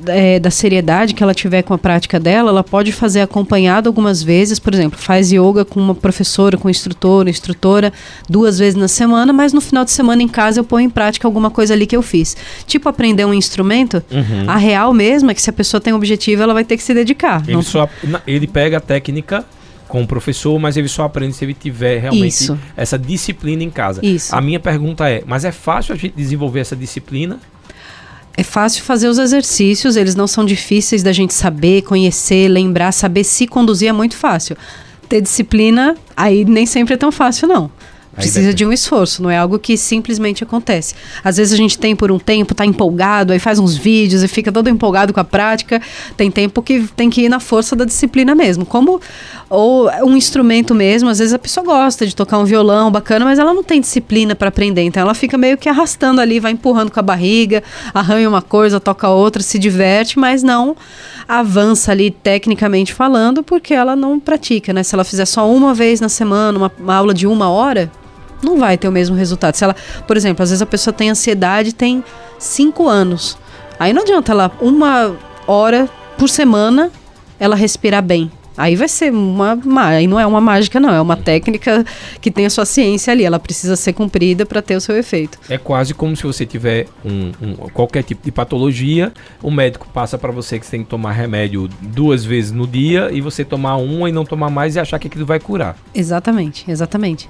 [0.07, 4.21] é, da seriedade que ela tiver com a prática dela, ela pode fazer acompanhado algumas
[4.21, 7.91] vezes, por exemplo, faz yoga com uma professora, com um instrutor, instrutora,
[8.29, 11.27] duas vezes na semana, mas no final de semana em casa eu ponho em prática
[11.27, 12.37] alguma coisa ali que eu fiz.
[12.67, 14.43] Tipo aprender um instrumento, uhum.
[14.47, 16.83] a real mesmo é que se a pessoa tem um objetivo, ela vai ter que
[16.83, 17.43] se dedicar.
[17.43, 17.61] Ele, não...
[17.61, 17.89] só,
[18.25, 19.45] ele pega a técnica
[19.87, 22.57] com o professor, mas ele só aprende se ele tiver realmente Isso.
[22.77, 23.99] essa disciplina em casa.
[24.05, 24.33] Isso.
[24.33, 27.39] A minha pergunta é, mas é fácil a gente desenvolver essa disciplina?
[28.37, 33.25] É fácil fazer os exercícios, eles não são difíceis da gente saber, conhecer, lembrar, saber
[33.25, 34.55] se conduzir é muito fácil.
[35.09, 37.69] Ter disciplina, aí nem sempre é tão fácil, não.
[38.15, 40.93] Precisa de um esforço, não é algo que simplesmente acontece.
[41.23, 44.27] Às vezes a gente tem por um tempo, tá empolgado, aí faz uns vídeos e
[44.27, 45.81] fica todo empolgado com a prática.
[46.17, 48.65] Tem tempo que tem que ir na força da disciplina mesmo.
[48.65, 48.99] Como
[49.49, 53.39] ou um instrumento mesmo, às vezes a pessoa gosta de tocar um violão bacana, mas
[53.39, 56.89] ela não tem disciplina para aprender, então ela fica meio que arrastando ali, vai empurrando
[56.89, 57.61] com a barriga,
[57.93, 60.75] arranha uma coisa, toca outra, se diverte, mas não
[61.27, 64.83] avança ali tecnicamente falando, porque ela não pratica, né?
[64.83, 67.91] Se ela fizer só uma vez na semana, uma, uma aula de uma hora,
[68.43, 69.55] não vai ter o mesmo resultado.
[69.55, 69.75] Se ela,
[70.07, 72.03] por exemplo, às vezes a pessoa tem ansiedade tem
[72.39, 73.37] cinco anos.
[73.79, 75.15] Aí não adianta ela, uma
[75.47, 76.91] hora por semana,
[77.39, 78.31] ela respirar bem.
[78.57, 79.57] Aí vai ser uma.
[79.87, 80.93] Aí não é uma mágica, não.
[80.93, 81.85] É uma técnica
[82.19, 83.23] que tem a sua ciência ali.
[83.23, 85.39] Ela precisa ser cumprida para ter o seu efeito.
[85.49, 90.17] É quase como se você tiver um, um qualquer tipo de patologia, o médico passa
[90.17, 93.77] para você que você tem que tomar remédio duas vezes no dia e você tomar
[93.77, 95.75] uma e não tomar mais e achar que aquilo vai curar.
[95.95, 97.29] Exatamente, exatamente.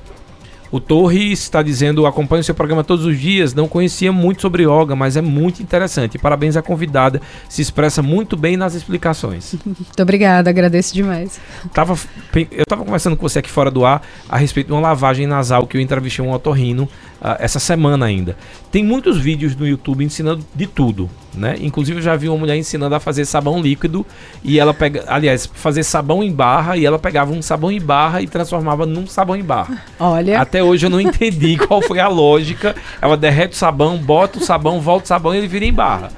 [0.72, 3.54] O Torres está dizendo: acompanho o seu programa todos os dias.
[3.54, 6.18] Não conhecia muito sobre yoga, mas é muito interessante.
[6.18, 7.22] Parabéns à convidada.
[7.50, 9.56] Se expressa muito bem nas explicações.
[9.66, 11.40] muito obrigada, agradeço demais.
[11.74, 11.98] Tava,
[12.34, 15.68] eu estava conversando com você aqui fora do ar a respeito de uma lavagem nasal
[15.68, 16.88] que eu entrevistei um otorrino
[17.22, 18.36] uh, essa semana ainda.
[18.72, 21.56] Tem muitos vídeos no YouTube ensinando de tudo, né?
[21.62, 24.06] Inclusive eu já vi uma mulher ensinando a fazer sabão líquido
[24.44, 28.22] e ela pega, aliás, fazer sabão em barra e ela pegava um sabão em barra
[28.22, 29.84] e transformava num sabão em barra.
[30.00, 30.42] Olha.
[30.42, 32.76] Até hoje eu não entendi qual foi a lógica.
[33.02, 36.12] Ela derrete o sabão, bota o sabão, volta o sabão e ele vira em barra.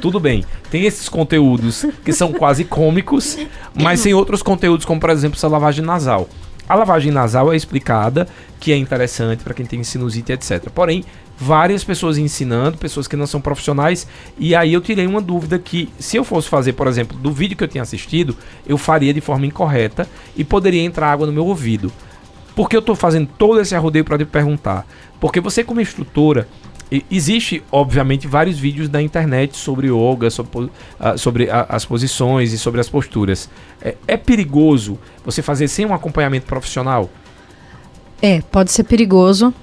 [0.00, 0.44] tudo bem.
[0.70, 3.36] Tem esses conteúdos que são quase cômicos,
[3.74, 6.28] mas tem outros conteúdos, como por exemplo essa lavagem nasal.
[6.70, 8.28] A lavagem nasal é explicada,
[8.60, 10.70] que é interessante para quem tem sinusite, etc.
[10.72, 11.02] Porém,
[11.36, 14.06] várias pessoas ensinando, pessoas que não são profissionais,
[14.38, 17.56] e aí eu tirei uma dúvida que se eu fosse fazer, por exemplo, do vídeo
[17.56, 21.44] que eu tinha assistido, eu faria de forma incorreta e poderia entrar água no meu
[21.44, 21.92] ouvido.
[22.54, 24.86] Por que eu estou fazendo todo esse arrodeio para te perguntar?
[25.18, 26.46] Porque você como instrutora,
[27.10, 30.70] existe obviamente vários vídeos na internet sobre yoga, sobre, uh,
[31.16, 33.48] sobre a, as posições e sobre as posturas.
[33.80, 37.08] É, é perigoso você fazer sem um acompanhamento profissional?
[38.20, 39.54] É, pode ser perigoso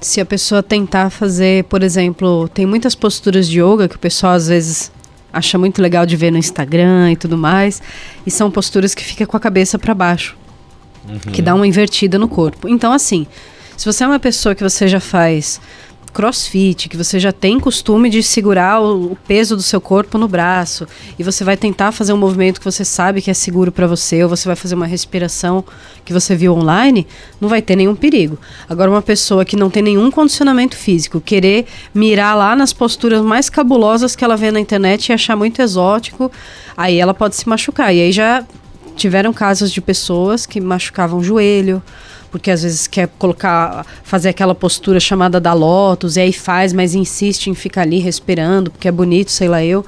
[0.00, 4.34] se a pessoa tentar fazer, por exemplo, tem muitas posturas de yoga que o pessoal
[4.34, 4.92] às vezes
[5.32, 7.82] acha muito legal de ver no Instagram e tudo mais,
[8.26, 10.36] e são posturas que fica com a cabeça para baixo,
[11.08, 11.18] uhum.
[11.32, 12.68] que dá uma invertida no corpo.
[12.68, 13.26] Então assim,
[13.76, 15.60] se você é uma pessoa que você já faz
[16.14, 20.28] crossfit, que você já tem costume de segurar o, o, peso do seu corpo no
[20.28, 20.86] braço
[21.18, 24.22] e você vai tentar fazer um movimento que você sabe que é seguro para você,
[24.22, 25.64] ou você vai fazer uma respiração
[26.04, 27.04] que você viu online,
[27.40, 28.38] não vai ter nenhum perigo.
[28.68, 33.50] Agora, uma pessoa que não tem nenhum condicionamento físico, querer mirar lá nas posturas mais
[33.50, 36.30] cabulosas que ela vê na internet e achar muito exótico,
[36.76, 37.92] aí ela pode se machucar.
[37.92, 38.44] E aí já
[38.94, 41.82] tiveram casos de pessoas que machucavam o joelho
[42.34, 46.92] porque às vezes quer colocar, fazer aquela postura chamada da lotus, e aí faz, mas
[46.92, 49.86] insiste em ficar ali respirando, porque é bonito, sei lá eu.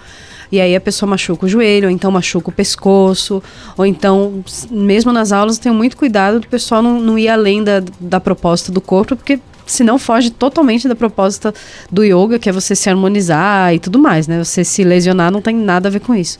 [0.53, 3.43] E aí a pessoa machuca o joelho, ou então machuca o pescoço,
[3.77, 7.83] ou então, mesmo nas aulas, tenho muito cuidado do pessoal não, não ir além da,
[7.99, 11.53] da proposta do corpo, porque senão foge totalmente da proposta
[11.91, 14.39] do yoga, que é você se harmonizar e tudo mais, né?
[14.45, 16.39] Você se lesionar não tem nada a ver com isso.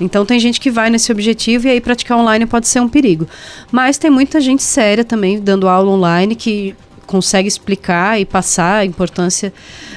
[0.00, 3.26] Então tem gente que vai nesse objetivo e aí praticar online pode ser um perigo.
[3.70, 6.74] Mas tem muita gente séria também dando aula online que
[7.08, 9.50] consegue explicar e passar a importância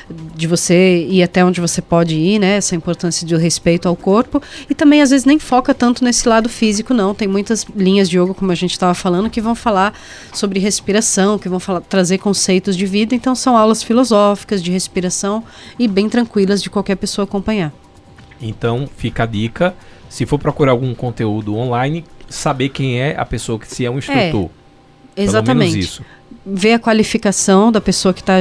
[0.10, 2.56] de você ir até onde você pode ir, né?
[2.56, 6.48] Essa importância de respeito ao corpo e também às vezes nem foca tanto nesse lado
[6.48, 7.14] físico, não.
[7.14, 9.94] Tem muitas linhas de yoga, como a gente estava falando, que vão falar
[10.34, 13.14] sobre respiração, que vão falar, trazer conceitos de vida.
[13.14, 15.44] Então são aulas filosóficas de respiração
[15.78, 17.74] e bem tranquilas de qualquer pessoa acompanhar.
[18.42, 19.76] Então fica a dica
[20.10, 23.98] se for procurar algum conteúdo online, saber quem é a pessoa que se é um
[23.98, 24.50] instrutor.
[25.16, 25.80] É, exatamente.
[25.80, 26.04] isso.
[26.46, 28.36] Ver a qualificação da pessoa que está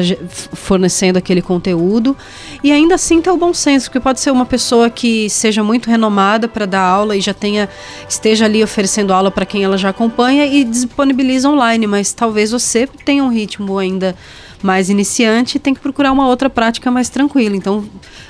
[0.53, 2.17] fornecendo aquele conteúdo
[2.63, 5.89] e ainda assim ter o bom senso, porque pode ser uma pessoa que seja muito
[5.89, 7.69] renomada para dar aula e já tenha
[8.09, 12.89] esteja ali oferecendo aula para quem ela já acompanha e disponibiliza online, mas talvez você
[13.05, 14.17] tenha um ritmo ainda
[14.63, 17.57] mais iniciante tem que procurar uma outra prática mais tranquila.
[17.57, 17.85] Então,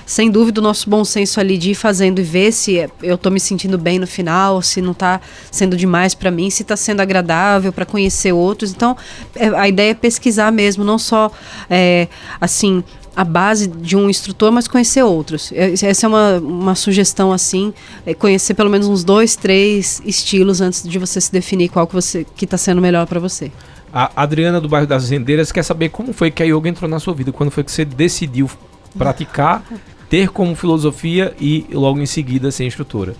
[0.06, 3.30] sem dúvida, o nosso bom senso ali de ir fazendo e ver se eu estou
[3.30, 7.00] me sentindo bem no final, se não está sendo demais para mim, se está sendo
[7.00, 8.70] agradável para conhecer outros.
[8.70, 8.96] Então,
[9.34, 11.30] é, a ideia é pesquisar mesmo, não só
[11.68, 12.08] é,
[12.40, 12.82] assim
[13.14, 15.52] a base de um instrutor, mas conhecer outros.
[15.52, 17.74] É, essa é uma, uma sugestão assim,
[18.06, 21.94] é conhecer pelo menos uns dois, três estilos antes de você se definir qual que
[21.94, 23.50] você que está sendo melhor para você.
[23.92, 27.00] A Adriana do bairro das Rendeiras quer saber como foi que a yoga entrou na
[27.00, 28.48] sua vida, quando foi que você decidiu
[28.96, 29.64] praticar,
[30.08, 33.14] ter como filosofia e logo em seguida ser instrutora.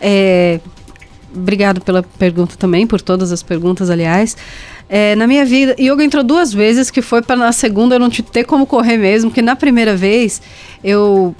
[0.00, 0.60] É,
[1.34, 4.36] obrigado pela pergunta também, por todas as perguntas, aliás.
[4.88, 8.10] É, na minha vida, yoga entrou duas vezes, que foi para na segunda eu não
[8.10, 10.40] ter como correr mesmo, porque na primeira vez
[10.82, 11.34] eu,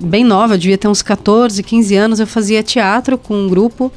[0.00, 3.92] bem nova, devia ter uns 14, 15 anos, eu fazia teatro com um grupo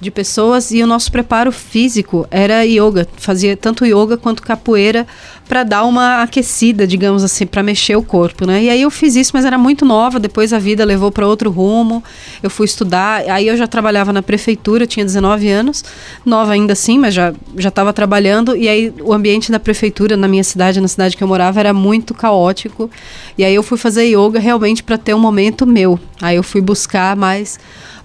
[0.00, 5.06] de pessoas e o nosso preparo físico era yoga, fazia tanto yoga quanto capoeira
[5.46, 8.62] para dar uma aquecida, digamos assim, para mexer o corpo, né?
[8.62, 11.50] E aí eu fiz isso, mas era muito nova, depois a vida levou para outro
[11.50, 12.04] rumo.
[12.40, 15.84] Eu fui estudar, aí eu já trabalhava na prefeitura, tinha 19 anos,
[16.24, 20.28] nova ainda assim, mas já já estava trabalhando e aí o ambiente da prefeitura na
[20.28, 22.88] minha cidade, na cidade que eu morava, era muito caótico.
[23.36, 25.98] E aí eu fui fazer yoga realmente para ter um momento meu.
[26.22, 27.58] Aí eu fui buscar mais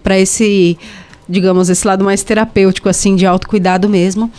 [0.03, 0.77] para esse
[1.27, 4.31] digamos, esse lado mais terapêutico, assim, de autocuidado mesmo.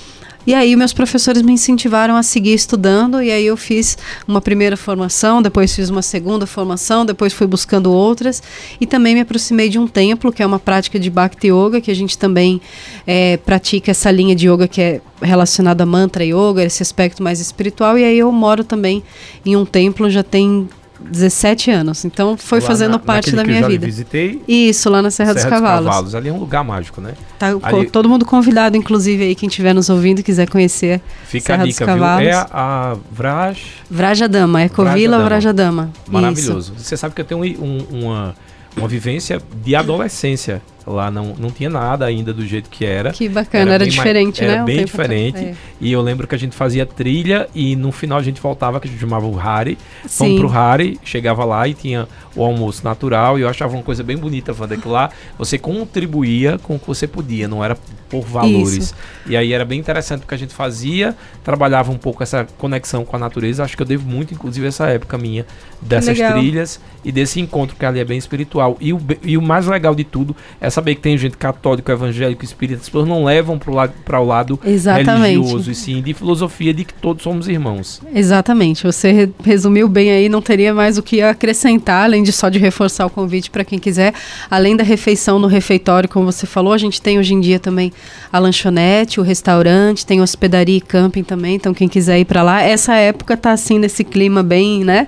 [0.47, 4.77] E aí meus professores me incentivaram a seguir estudando e aí eu fiz uma primeira
[4.77, 8.41] formação, depois fiz uma segunda formação, depois fui buscando outras
[8.81, 11.91] e também me aproximei de um templo, que é uma prática de Bhakti Yoga, que
[11.91, 12.61] a gente também
[13.05, 17.41] é, pratica essa linha de yoga que é relacionada a mantra yoga, esse aspecto mais
[17.41, 19.03] espiritual e aí eu moro também
[19.45, 20.69] em um templo, já tem
[21.01, 22.05] 17 anos.
[22.05, 23.85] Então foi lá fazendo na, parte da minha vida.
[23.87, 24.43] visitei.
[24.47, 25.85] Isso, lá na Serra, Serra dos, Cavalos.
[25.85, 26.15] dos, Cavalos.
[26.15, 27.15] Ali é um lugar mágico, né?
[27.39, 27.91] Tá Ali...
[27.91, 31.87] todo mundo convidado, inclusive aí quem estiver nos ouvindo quiser conhecer Fica Serra a dica,
[31.87, 32.23] dos Cavalos.
[32.23, 32.31] Viu?
[32.31, 33.59] É a, Vraj...
[33.91, 35.91] Vrajadama, Ecovila Vrajadama.
[36.09, 36.73] Maravilhoso.
[36.77, 36.85] Isso.
[36.85, 38.35] Você sabe que eu tenho um, uma,
[38.77, 43.11] uma vivência de adolescência lá não, não tinha nada ainda do jeito que era.
[43.11, 44.57] Que bacana, era, era diferente, mais, né?
[44.59, 45.39] Era bem diferente.
[45.39, 45.55] É.
[45.81, 48.87] E eu lembro que a gente fazia trilha e no final a gente voltava, que
[48.87, 49.77] a gente chamava o Hari.
[50.07, 52.07] Fomos pro Hari, chegava lá e tinha
[52.37, 56.59] o almoço natural e eu achava uma coisa bem bonita, Wanda, que lá você contribuía
[56.59, 57.77] com o que você podia, não era
[58.09, 58.77] por valores.
[58.77, 58.95] Isso.
[59.27, 63.17] E aí era bem interessante porque a gente fazia, trabalhava um pouco essa conexão com
[63.17, 63.65] a natureza.
[63.65, 65.45] Acho que eu devo muito, inclusive, essa época minha
[65.81, 68.77] dessas trilhas e desse encontro que ali é bem espiritual.
[68.81, 72.45] E o, e o mais legal de tudo é saber que tem gente católica, evangélico,
[72.45, 76.73] espírita, as pessoas não levam para o lado, o lado religioso, e sim de filosofia
[76.73, 78.03] de que todos somos irmãos.
[78.15, 78.85] Exatamente.
[78.85, 83.07] Você resumiu bem aí, não teria mais o que acrescentar, além de só de reforçar
[83.07, 84.13] o convite para quem quiser.
[84.51, 87.93] Além da refeição no refeitório, como você falou, a gente tem hoje em dia também
[88.31, 92.63] a lanchonete, o restaurante, tem hospedaria e camping também, então quem quiser ir para lá.
[92.63, 95.07] Essa época tá assim nesse clima bem, né,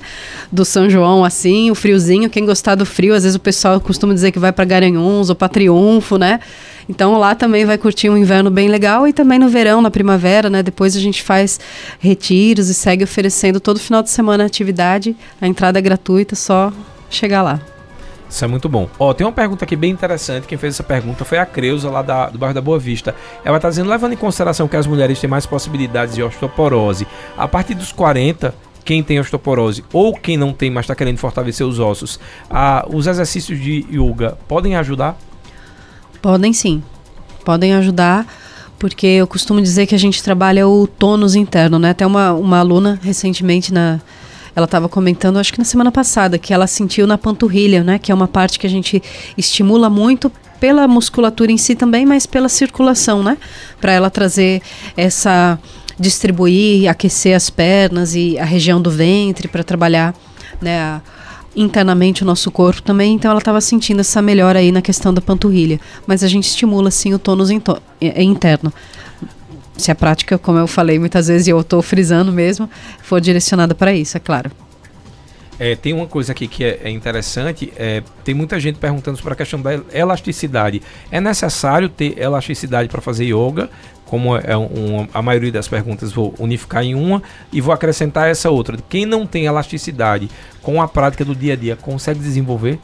[0.50, 4.14] do São João assim, o friozinho, quem gostar do frio, às vezes o pessoal costuma
[4.14, 6.38] dizer que vai para Garanhuns ou para Triunfo, né?
[6.88, 10.48] Então lá também vai curtir um inverno bem legal e também no verão, na primavera,
[10.48, 10.62] né?
[10.62, 11.58] Depois a gente faz
[11.98, 15.16] retiros e segue oferecendo todo final de semana atividade.
[15.40, 16.72] A entrada é gratuita, só
[17.10, 17.60] chegar lá.
[18.30, 18.88] Isso é muito bom.
[18.98, 20.46] Ó, tem uma pergunta aqui bem interessante.
[20.46, 23.16] Quem fez essa pergunta foi a Creuza, lá da, do bairro da Boa Vista.
[23.44, 27.06] Ela está dizendo, levando em consideração que as mulheres têm mais possibilidades de osteoporose,
[27.36, 28.54] a partir dos 40,
[28.84, 32.20] quem tem osteoporose ou quem não tem, mas está querendo fortalecer os ossos,
[32.88, 35.16] os exercícios de yoga podem ajudar?
[36.20, 36.82] Podem sim.
[37.44, 38.26] Podem ajudar,
[38.78, 41.90] porque eu costumo dizer que a gente trabalha o tônus interno, né?
[41.90, 44.00] Até uma, uma aluna recentemente na
[44.56, 47.96] ela estava comentando, acho que na semana passada, que ela sentiu na panturrilha, né?
[47.96, 49.00] Que é uma parte que a gente
[49.36, 53.38] estimula muito pela musculatura em si também, mas pela circulação, né?
[53.80, 54.60] Para ela trazer
[54.96, 55.58] essa
[55.98, 60.12] distribuir, aquecer as pernas e a região do ventre para trabalhar,
[60.60, 60.80] né?
[60.80, 61.02] A,
[61.60, 65.20] internamente o nosso corpo também, então ela estava sentindo essa melhora aí na questão da
[65.20, 65.80] panturrilha.
[66.06, 68.72] Mas a gente estimula sim o tônus interno
[69.78, 72.68] se a prática, como eu falei muitas vezes, e eu estou frisando mesmo,
[73.00, 74.50] for direcionada para isso, é claro.
[75.60, 79.32] É, tem uma coisa aqui que é, é interessante, é, tem muita gente perguntando sobre
[79.32, 80.82] a questão da elasticidade.
[81.10, 83.68] É necessário ter elasticidade para fazer yoga?
[84.08, 88.48] Como é um, a maioria das perguntas, vou unificar em uma e vou acrescentar essa
[88.50, 88.78] outra.
[88.88, 90.30] Quem não tem elasticidade
[90.62, 92.78] com a prática do dia a dia, consegue desenvolver?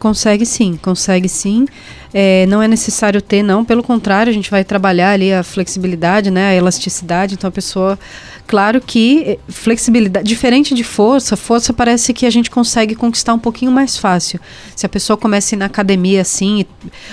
[0.00, 1.66] Consegue sim, consegue sim.
[2.12, 3.64] É, não é necessário ter, não.
[3.64, 7.34] Pelo contrário, a gente vai trabalhar ali a flexibilidade, né, a elasticidade.
[7.34, 7.98] Então a pessoa,
[8.46, 13.38] claro que eh, flexibilidade, diferente de força, força parece que a gente consegue conquistar um
[13.38, 14.40] pouquinho mais fácil.
[14.74, 16.64] Se a pessoa começa a ir na academia assim,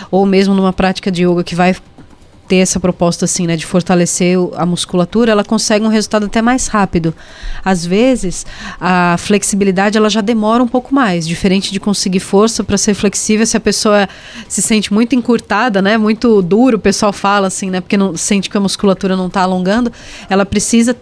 [0.09, 1.75] ou mesmo numa prática de yoga que vai
[2.47, 6.67] ter essa proposta assim, né, de fortalecer a musculatura, ela consegue um resultado até mais
[6.67, 7.13] rápido.
[7.63, 8.45] Às vezes,
[8.79, 13.45] a flexibilidade ela já demora um pouco mais, diferente de conseguir força para ser flexível,
[13.45, 14.07] se a pessoa
[14.47, 18.49] se sente muito encurtada, né, muito duro, o pessoal fala assim, né, porque não sente
[18.49, 19.91] que a musculatura não está alongando,
[20.29, 20.95] ela precisa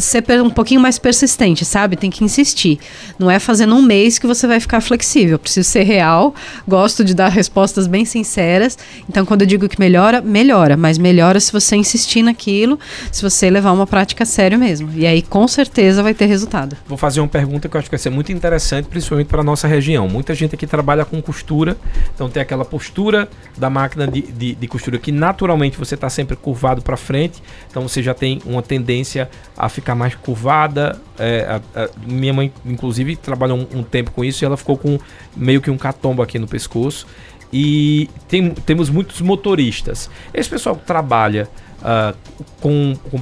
[0.00, 1.96] ser um pouquinho mais persistente, sabe?
[1.96, 2.78] Tem que insistir.
[3.18, 5.38] Não é fazendo um mês que você vai ficar flexível.
[5.38, 6.34] Preciso ser real.
[6.66, 8.76] Gosto de dar respostas bem sinceras.
[9.08, 10.76] Então, quando eu digo que melhora, melhora.
[10.76, 12.78] Mas melhora se você insistir naquilo,
[13.10, 14.90] se você levar uma prática sério mesmo.
[14.94, 16.76] E aí, com certeza, vai ter resultado.
[16.86, 19.66] Vou fazer uma pergunta que eu acho que vai ser muito interessante, principalmente para nossa
[19.66, 20.08] região.
[20.08, 21.76] Muita gente aqui trabalha com costura.
[22.14, 26.36] Então, tem aquela postura da máquina de, de, de costura que naturalmente você está sempre
[26.36, 27.42] curvado para frente.
[27.70, 31.00] Então, você já tem uma tendência a ficar mais curvada.
[31.18, 34.76] É, a, a, minha mãe, inclusive, trabalhou um, um, tempo com isso e ela ficou
[34.76, 34.98] com
[35.36, 37.06] meio que um catombo aqui no pescoço.
[37.52, 40.10] E tem, temos muitos motoristas.
[40.34, 42.16] Esse pessoal que trabalha uh,
[42.60, 43.18] com, com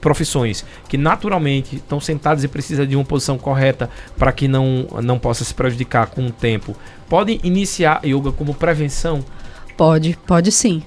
[0.00, 3.88] profissões que naturalmente estão sentados e precisa de uma posição correta
[4.18, 6.74] para que não, não possa se prejudicar com o tempo,
[7.08, 9.24] podem iniciar yoga como prevenção?
[9.76, 10.82] Pode, pode sim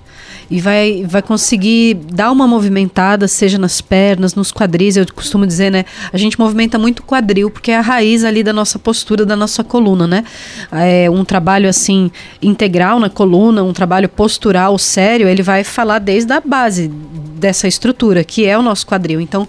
[0.50, 4.96] e vai, vai conseguir dar uma movimentada, seja nas pernas, nos quadris.
[4.96, 5.86] Eu costumo dizer, né?
[6.12, 9.36] A gente movimenta muito o quadril, porque é a raiz ali da nossa postura, da
[9.36, 10.24] nossa coluna, né?
[10.72, 12.10] É um trabalho assim
[12.42, 18.24] integral na coluna, um trabalho postural sério, ele vai falar desde a base dessa estrutura,
[18.24, 19.20] que é o nosso quadril.
[19.20, 19.48] Então,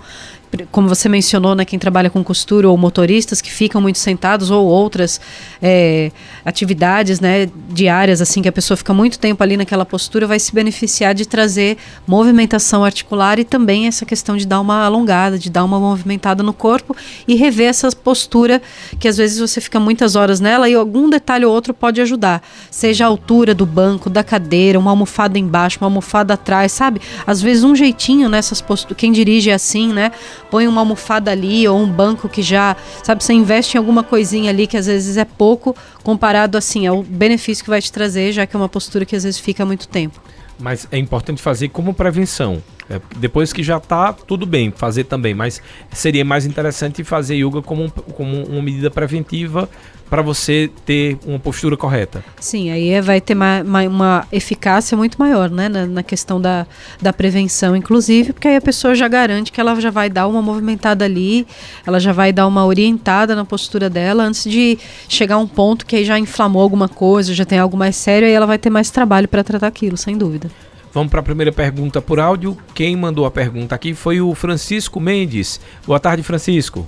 [0.70, 4.66] como você mencionou, né, quem trabalha com costura ou motoristas que ficam muito sentados ou
[4.66, 5.20] outras
[5.60, 6.10] é,
[6.44, 10.52] atividades né, diárias, assim, que a pessoa fica muito tempo ali naquela postura, vai se
[10.52, 11.76] beneficiar de trazer
[12.06, 16.52] movimentação articular e também essa questão de dar uma alongada, de dar uma movimentada no
[16.52, 16.96] corpo
[17.26, 18.62] e rever essa postura
[18.98, 22.42] que às vezes você fica muitas horas nela e algum detalhe ou outro pode ajudar.
[22.70, 27.00] Seja a altura do banco, da cadeira, uma almofada embaixo, uma almofada atrás, sabe?
[27.26, 30.12] Às vezes um jeitinho nessas posturas, quem dirige é assim, né?
[30.50, 34.50] Põe uma almofada ali ou um banco que já, sabe, você investe em alguma coisinha
[34.50, 38.46] ali que às vezes é pouco comparado assim ao benefício que vai te trazer, já
[38.46, 40.20] que é uma postura que às vezes fica muito tempo.
[40.58, 42.62] Mas é importante fazer como prevenção.
[42.90, 45.34] É, depois que já está tudo bem, fazer também.
[45.34, 45.60] Mas
[45.92, 49.68] seria mais interessante fazer yoga como, um, como uma medida preventiva
[50.08, 52.24] para você ter uma postura correta.
[52.40, 56.66] Sim, aí é, vai ter uma, uma eficácia muito maior, né, na, na, questão da,
[57.00, 60.40] da prevenção, inclusive, porque aí a pessoa já garante que ela já vai dar uma
[60.40, 61.46] movimentada ali,
[61.86, 64.78] ela já vai dar uma orientada na postura dela antes de
[65.08, 68.26] chegar a um ponto que aí já inflamou alguma coisa, já tem algo mais sério,
[68.26, 70.50] aí ela vai ter mais trabalho para tratar aquilo, sem dúvida.
[70.92, 72.56] Vamos para a primeira pergunta por áudio.
[72.74, 75.60] Quem mandou a pergunta aqui foi o Francisco Mendes.
[75.86, 76.86] Boa tarde, Francisco.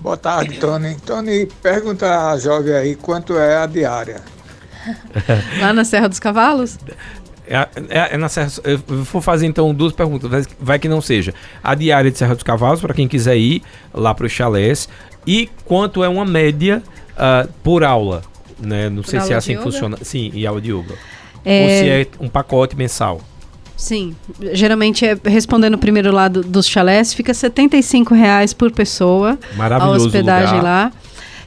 [0.00, 0.96] Boa tarde, Tony.
[1.04, 4.22] Tony, pergunta a jovem aí quanto é a diária.
[5.60, 6.78] Lá na Serra dos Cavalos?
[7.46, 8.50] É, é, é, na Serra.
[8.64, 11.34] Eu vou fazer então duas perguntas, vai, que não seja.
[11.62, 14.88] A diária de Serra dos Cavalos, para quem quiser ir lá para os chalés.
[15.26, 16.82] E quanto é uma média
[17.12, 18.22] uh, por aula?
[18.60, 18.88] Né?
[18.88, 19.96] Não por sei se é assim que funciona.
[20.02, 20.94] Sim, e aula de yoga.
[21.44, 21.62] É...
[21.62, 23.20] Ou se é um pacote mensal.
[23.76, 24.16] Sim,
[24.52, 30.56] geralmente é, respondendo o primeiro lado dos chalés, fica 75 reais por pessoa a hospedagem
[30.56, 30.62] lugar.
[30.62, 30.92] lá.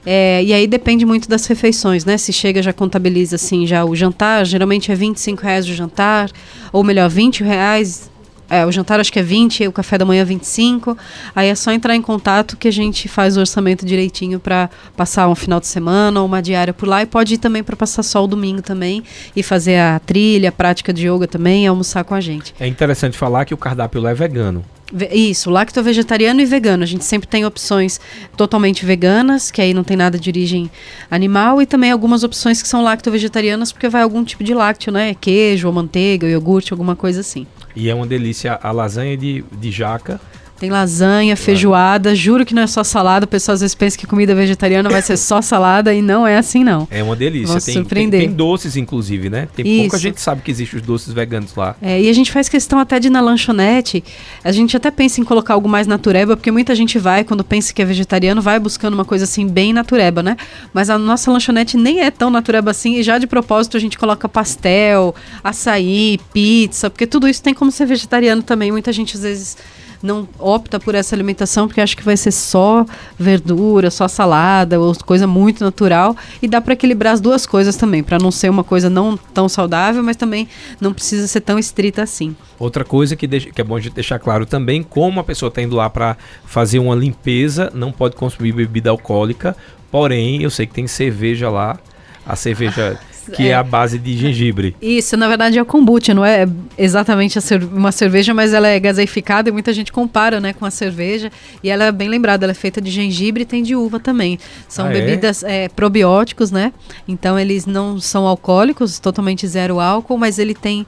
[0.05, 2.17] É, e aí depende muito das refeições, né?
[2.17, 6.31] Se chega, já contabiliza assim já o jantar, geralmente é 25 reais o jantar,
[6.71, 8.09] ou melhor, 20 reais
[8.51, 10.97] é, o jantar acho que é 20, o café da manhã 25.
[11.33, 15.29] Aí é só entrar em contato que a gente faz o orçamento direitinho para passar
[15.29, 17.01] um final de semana ou uma diária por lá.
[17.01, 20.51] E pode ir também para passar só o domingo também e fazer a trilha, a
[20.51, 22.53] prática de yoga também e almoçar com a gente.
[22.59, 24.65] É interessante falar que o cardápio lá é vegano.
[25.09, 26.83] Isso, lacto vegetariano e vegano.
[26.83, 28.01] A gente sempre tem opções
[28.35, 30.69] totalmente veganas, que aí não tem nada de origem
[31.09, 34.91] animal, e também algumas opções que são lacto vegetarianas, porque vai algum tipo de lácteo,
[34.91, 35.13] né?
[35.13, 37.47] Queijo, ou manteiga, iogurte, alguma coisa assim.
[37.75, 40.19] E é uma delícia a lasanha de, de jaca
[40.61, 43.25] tem lasanha, feijoada, juro que não é só salada.
[43.25, 46.37] O pessoal às vezes pensa que comida vegetariana vai ser só salada e não é
[46.37, 46.87] assim, não.
[46.91, 47.59] É uma delícia.
[47.59, 48.19] Tem, surpreender.
[48.19, 49.47] Tem, tem, doces, inclusive, né?
[49.55, 49.81] Tem Isso.
[49.81, 51.75] pouca gente sabe que existem os doces veganos lá.
[51.81, 54.03] É, e a gente faz questão até de ir na lanchonete.
[54.43, 57.73] A gente até pensa em colocar algo mais natureba, porque muita gente vai, quando pensa
[57.73, 60.37] que é vegetariano, vai buscando uma coisa assim bem natureba, né?
[60.71, 63.97] Mas a nossa lanchonete nem é tão natureba assim, e já de propósito a gente
[63.97, 68.71] coloca pastel, açaí, pizza, porque tudo isso tem como ser vegetariano também.
[68.71, 69.57] Muita gente às vezes
[70.01, 72.85] não opta por essa alimentação porque acha que vai ser só
[73.17, 78.03] verdura, só salada ou coisa muito natural e dá para equilibrar as duas coisas também,
[78.03, 80.47] para não ser uma coisa não tão saudável, mas também
[80.79, 82.35] não precisa ser tão estrita assim.
[82.59, 85.61] Outra coisa que, deixa, que é bom gente deixar claro também, como a pessoa está
[85.61, 89.55] indo lá para fazer uma limpeza, não pode consumir bebida alcoólica,
[89.91, 91.77] porém eu sei que tem cerveja lá,
[92.25, 92.99] a cerveja
[93.31, 93.49] que é.
[93.49, 93.53] é.
[93.53, 94.75] a base de gengibre.
[94.81, 97.37] Isso, na verdade é o kombucha, não é exatamente
[97.71, 101.31] uma cerveja, mas ela é gaseificada e muita gente compara, né, com a cerveja.
[101.63, 104.39] E ela é bem lembrada, ela é feita de gengibre e tem de uva também.
[104.67, 104.93] São ah, é?
[104.93, 105.69] bebidas é?
[105.69, 106.73] probióticos, né?
[107.07, 110.85] Então eles não são alcoólicos, totalmente zero álcool, mas ele tem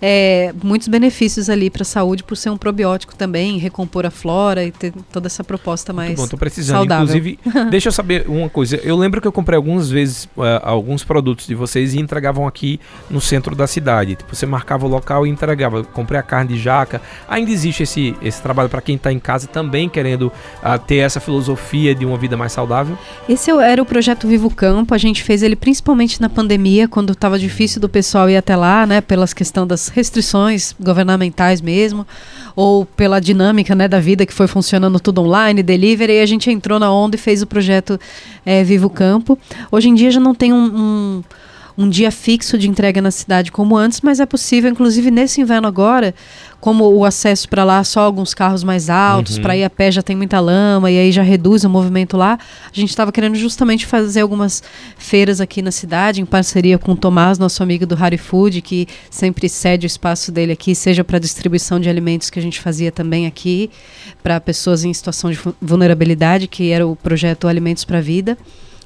[0.00, 4.64] é, muitos benefícios ali para a saúde por ser um probiótico também, recompor a flora
[4.64, 6.78] e ter toda essa proposta mais Muito bom, tô precisando.
[6.78, 7.04] Saudável.
[7.04, 7.38] Inclusive,
[7.70, 8.76] deixa eu saber uma coisa.
[8.76, 12.80] Eu lembro que eu comprei algumas vezes uh, alguns produtos de vocês e entregavam aqui
[13.10, 14.16] no centro da cidade.
[14.16, 15.84] Tipo, você marcava o local e entregava.
[15.84, 17.00] comprei a carne de jaca.
[17.28, 21.20] Ainda existe esse, esse trabalho para quem está em casa também querendo uh, ter essa
[21.20, 22.98] filosofia de uma vida mais saudável?
[23.28, 24.94] Esse era o projeto Vivo Campo.
[24.94, 28.86] A gente fez ele principalmente na pandemia, quando estava difícil do pessoal ir até lá,
[28.86, 29.00] né?
[29.00, 32.06] Pelas questões das restrições governamentais mesmo,
[32.54, 36.50] ou pela dinâmica né, da vida que foi funcionando tudo online, delivery, e a gente
[36.50, 38.00] entrou na onda e fez o projeto
[38.44, 39.38] é, Vivo Campo.
[39.70, 41.22] Hoje em dia já não tem um, um
[41.76, 45.68] um dia fixo de entrega na cidade como antes, mas é possível, inclusive nesse inverno
[45.68, 46.14] agora,
[46.60, 49.42] como o acesso para lá só alguns carros mais altos, uhum.
[49.42, 52.38] para ir a pé já tem muita lama e aí já reduz o movimento lá.
[52.64, 54.62] A gente estava querendo justamente fazer algumas
[54.96, 58.88] feiras aqui na cidade, em parceria com o Tomás, nosso amigo do Harry Food, que
[59.10, 62.90] sempre cede o espaço dele aqui, seja para distribuição de alimentos que a gente fazia
[62.90, 63.70] também aqui,
[64.22, 68.36] para pessoas em situação de vulnerabilidade, que era o projeto Alimentos para a Vida.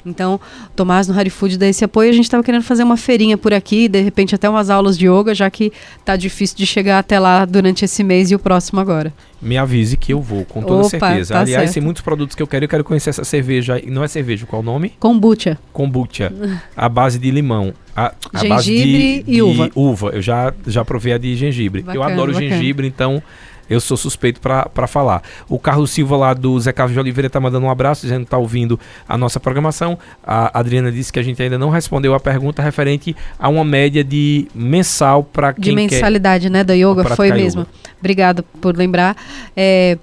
[0.05, 0.41] Então,
[0.75, 2.11] Tomás no Harry Food dá esse apoio.
[2.11, 5.07] A gente estava querendo fazer uma feirinha por aqui, de repente até umas aulas de
[5.07, 5.73] yoga, já que
[6.05, 9.13] tá difícil de chegar até lá durante esse mês e o próximo agora.
[9.41, 11.35] Me avise que eu vou, com toda Opa, certeza.
[11.35, 11.75] Tá Aliás, certo.
[11.75, 12.65] tem muitos produtos que eu quero.
[12.65, 13.81] Eu quero conhecer essa cerveja.
[13.87, 14.93] Não é cerveja, qual o nome?
[14.99, 15.59] Kombucha.
[15.73, 16.33] Kombucha.
[16.77, 17.73] a base de limão.
[17.97, 19.71] A, a gengibre de, e uva.
[19.75, 20.09] uva.
[20.11, 21.83] Eu já, já provei a de gengibre.
[21.83, 22.51] Bacana, eu adoro bacana.
[22.51, 23.23] gengibre, então
[23.71, 25.23] eu sou suspeito para falar.
[25.49, 28.27] O Carlos Silva lá do Zé Carlos de Oliveira está mandando um abraço, dizendo que
[28.27, 29.97] está ouvindo a nossa programação.
[30.27, 34.03] A Adriana disse que a gente ainda não respondeu a pergunta referente a uma média
[34.03, 37.63] de mensal para quem De mensalidade, né, da yoga, foi mesmo.
[37.63, 37.71] Yoga.
[38.01, 39.17] Obrigada por lembrar.
[39.57, 39.97] É,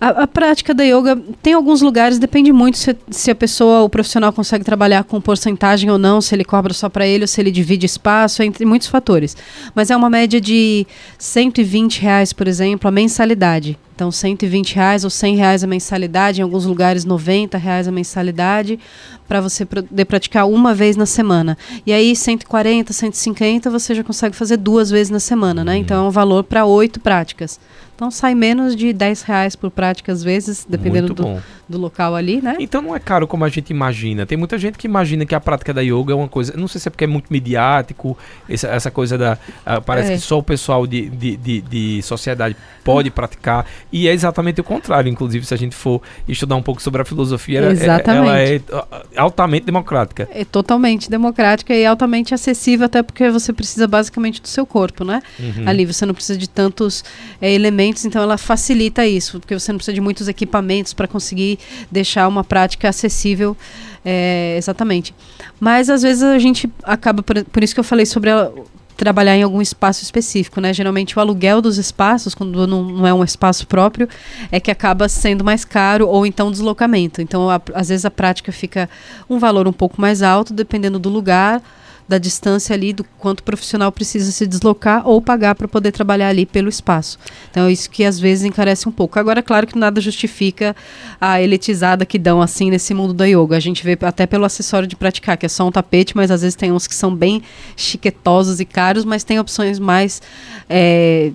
[0.00, 3.88] a, a, prática da yoga tem alguns lugares, depende muito se, se, a pessoa, o
[3.88, 7.40] profissional consegue trabalhar com porcentagem ou não, se ele cobra só para ele ou se
[7.40, 9.36] ele divide espaço, entre muitos fatores.
[9.74, 10.86] Mas é uma média de
[11.18, 13.76] 120 reais, por exemplo, a mensalidade.
[13.98, 18.78] Então, 120 reais ou 100 reais a mensalidade, em alguns lugares 90 reais a mensalidade,
[19.26, 21.58] para você poder praticar uma vez na semana.
[21.84, 25.76] E aí, 140, 150, você já consegue fazer duas vezes na semana, né?
[25.76, 27.58] Então, é um valor para oito práticas.
[27.98, 32.40] Então sai menos de 10 reais por prática, às vezes, dependendo do, do, local ali,
[32.40, 32.54] né?
[32.60, 34.24] Então não é caro como a gente imagina.
[34.24, 36.56] Tem muita gente que imagina que a prática da yoga é uma coisa.
[36.56, 38.16] Não sei se é porque é muito midiático,
[38.48, 39.32] essa, essa coisa da.
[39.32, 40.14] Uh, parece é.
[40.14, 43.66] que só o pessoal de, de, de, de, sociedade pode praticar.
[43.92, 45.08] E é exatamente o contrário.
[45.10, 48.28] Inclusive, se a gente for estudar um pouco sobre a filosofia, é, exatamente.
[48.28, 50.28] ela é ah, altamente democrática.
[50.32, 55.22] É totalmente democrática e altamente acessível, até porque você precisa basicamente do seu corpo, né?
[55.38, 55.64] Uhum.
[55.66, 57.04] Ali você não precisa de tantos
[57.40, 61.58] é, elementos então ela facilita isso, porque você não precisa de muitos equipamentos para conseguir
[61.90, 63.56] deixar uma prática acessível.
[64.04, 65.14] É, exatamente.
[65.60, 68.50] Mas às vezes a gente acaba, por, por isso que eu falei sobre a,
[68.98, 70.74] trabalhar em algum espaço específico, né?
[70.74, 74.08] Geralmente o aluguel dos espaços, quando não, não, é um espaço próprio,
[74.50, 77.22] é que acaba sendo mais caro ou então deslocamento.
[77.22, 78.90] Então, a, às vezes a prática fica
[79.30, 81.62] um valor um pouco mais alto, dependendo do lugar
[82.08, 86.28] da distância ali, do quanto o profissional precisa se deslocar ou pagar para poder trabalhar
[86.28, 87.18] ali pelo espaço.
[87.50, 89.18] Então, é isso que às vezes encarece um pouco.
[89.18, 90.74] Agora, claro que nada justifica
[91.20, 93.56] a elitizada que dão assim nesse mundo da yoga.
[93.56, 96.40] A gente vê até pelo acessório de praticar, que é só um tapete, mas às
[96.40, 97.42] vezes tem uns que são bem
[97.76, 100.22] chiquetosos e caros, mas tem opções mais.
[100.68, 101.30] É,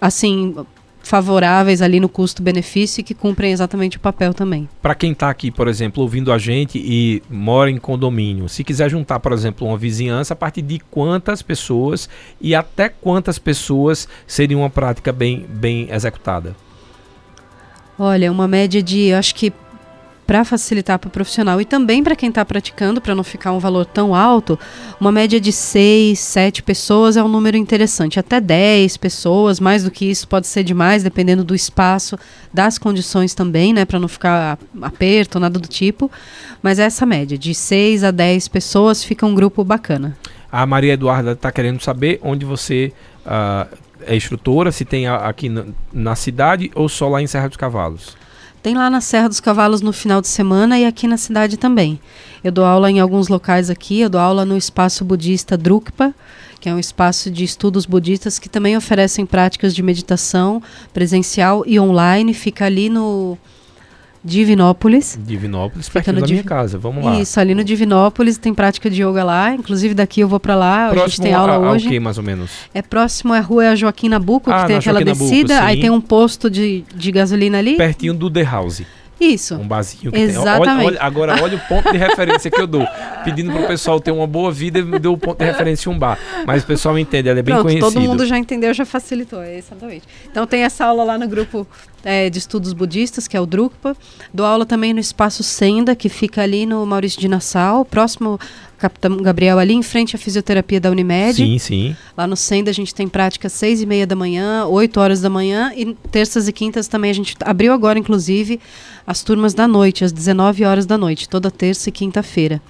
[0.00, 0.54] assim,
[1.04, 4.68] favoráveis ali no custo-benefício e que cumprem exatamente o papel também.
[4.82, 8.90] Para quem está aqui, por exemplo, ouvindo a gente e mora em condomínio, se quiser
[8.90, 12.08] juntar, por exemplo, uma vizinhança, a partir de quantas pessoas
[12.40, 16.56] e até quantas pessoas seria uma prática bem, bem executada?
[17.98, 19.52] Olha, uma média de, acho que
[20.26, 23.58] para facilitar para o profissional e também para quem está praticando, para não ficar um
[23.58, 24.58] valor tão alto,
[25.00, 28.18] uma média de 6, 7 pessoas é um número interessante.
[28.18, 32.18] Até 10 pessoas, mais do que isso pode ser demais, dependendo do espaço,
[32.52, 36.10] das condições também, né, para não ficar aperto, nada do tipo.
[36.62, 40.16] Mas é essa média, de 6 a 10 pessoas fica um grupo bacana.
[40.50, 42.92] A Maria Eduarda está querendo saber onde você
[43.26, 47.56] uh, é instrutora, se tem aqui na, na cidade ou só lá em Serra dos
[47.56, 48.16] Cavalos.
[48.64, 52.00] Tem lá na Serra dos Cavalos no final de semana e aqui na cidade também.
[52.42, 56.14] Eu dou aula em alguns locais aqui, eu dou aula no espaço budista Drukpa,
[56.60, 60.62] que é um espaço de estudos budistas que também oferecem práticas de meditação
[60.94, 62.32] presencial e online.
[62.32, 63.36] Fica ali no
[64.24, 65.18] Divinópolis.
[65.22, 66.30] Divinópolis, perto da Div...
[66.30, 66.78] minha casa.
[66.78, 67.20] Vamos lá.
[67.20, 69.54] Isso, ali no Divinópolis tem prática de yoga lá.
[69.54, 70.88] Inclusive daqui eu vou para lá.
[70.88, 71.88] Próximo a gente tem aula a, hoje.
[71.88, 72.50] que mais ou menos?
[72.72, 75.54] É próximo à rua Joaquim Nabuco, ah, que tem aquela Joaquim descida.
[75.54, 77.76] Nabuco, aí tem um posto de, de gasolina ali.
[77.76, 78.82] Pertinho do The House.
[79.20, 79.54] Isso.
[79.54, 80.64] Um barzinho que Exatamente.
[80.64, 80.74] tem.
[80.74, 82.86] Olha, olha, agora, olha o ponto de referência que eu dou.
[83.24, 85.98] Pedindo para o pessoal ter uma boa vida, me deu o ponto de referência um
[85.98, 86.18] bar.
[86.46, 87.92] Mas o pessoal entende, ela é bem Pronto, conhecido.
[87.92, 89.42] Todo mundo já entendeu, já facilitou.
[89.42, 90.04] Exatamente.
[90.30, 91.66] Então tem essa aula lá no grupo
[92.04, 93.96] é, de estudos budistas, que é o Drukpa.
[94.32, 98.38] Dou aula também no espaço Senda, que fica ali no Maurício de Nassau, próximo
[98.76, 101.34] Capitão Gabriel, ali em frente à fisioterapia da Unimed.
[101.34, 101.96] Sim, sim.
[102.16, 105.30] Lá no Senda a gente tem prática seis e meia da manhã, 8 horas da
[105.30, 108.60] manhã e terças e quintas também a gente abriu agora, inclusive,
[109.06, 112.60] as turmas da noite, às 19 horas da noite, toda terça e quinta-feira.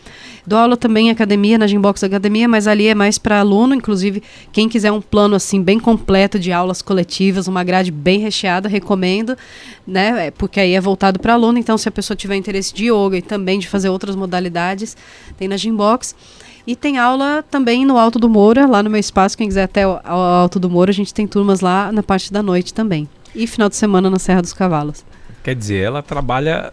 [0.47, 4.23] Dou aula também em academia, na Gymbox Academia, mas ali é mais para aluno, inclusive
[4.53, 9.39] quem quiser um plano assim bem completo de aulas coletivas, uma grade bem recheada, recomendo,
[9.87, 10.27] né?
[10.27, 13.17] É, porque aí é voltado para aluno, então se a pessoa tiver interesse de yoga
[13.17, 14.97] e também de fazer outras modalidades,
[15.39, 16.15] tem na Gymbox.
[16.67, 19.87] E tem aula também no Alto do Moura, lá no meu espaço, quem quiser até
[19.87, 23.09] o Alto do Moura, a gente tem turmas lá na parte da noite também.
[23.35, 25.05] E final de semana na Serra dos Cavalos.
[25.45, 26.73] Quer dizer, ela trabalha.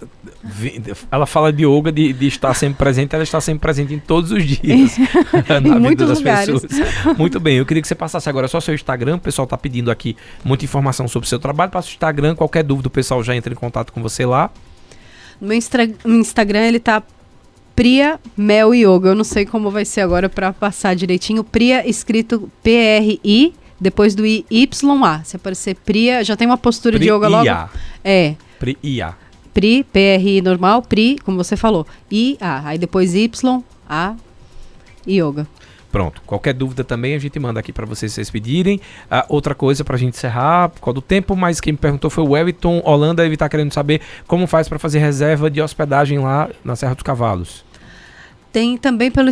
[1.12, 4.32] Ela fala de yoga, de, de estar sempre presente, ela está sempre presente em todos
[4.32, 4.96] os dias
[5.62, 6.62] na vida das lugares.
[6.62, 7.18] pessoas.
[7.18, 9.18] Muito bem, eu queria que você passasse agora só seu Instagram.
[9.18, 11.70] O pessoal está pedindo aqui muita informação sobre o seu trabalho.
[11.70, 14.50] Passa o Instagram, qualquer dúvida, o pessoal já entra em contato com você lá.
[15.42, 15.58] No meu
[16.22, 17.04] Instagram, ele tá
[17.76, 19.10] Priya Mel Yoga.
[19.10, 21.44] Eu não sei como vai ser agora para passar direitinho.
[21.44, 25.24] Priya escrito P-R-I, depois do I, Y-A.
[25.26, 27.12] Se aparecer Priya, já tem uma postura Priya.
[27.12, 27.70] de yoga logo.
[28.02, 28.36] É.
[28.62, 29.16] Pri-IA.
[29.52, 31.86] Pri, PRI normal, Pri, como você falou.
[32.12, 32.62] I-A.
[32.68, 34.16] Aí depois Y, A,
[35.08, 35.48] Yoga.
[35.92, 36.22] Pronto.
[36.28, 38.78] Qualquer dúvida também a gente manda aqui para vocês, vocês pedirem.
[39.12, 42.10] Uh, outra coisa para a gente encerrar, por causa do tempo, mas quem me perguntou
[42.12, 43.26] foi o Wellington Holanda.
[43.26, 47.04] Ele está querendo saber como faz para fazer reserva de hospedagem lá na Serra dos
[47.04, 47.66] Cavalos.
[48.54, 49.32] Tem também pelo,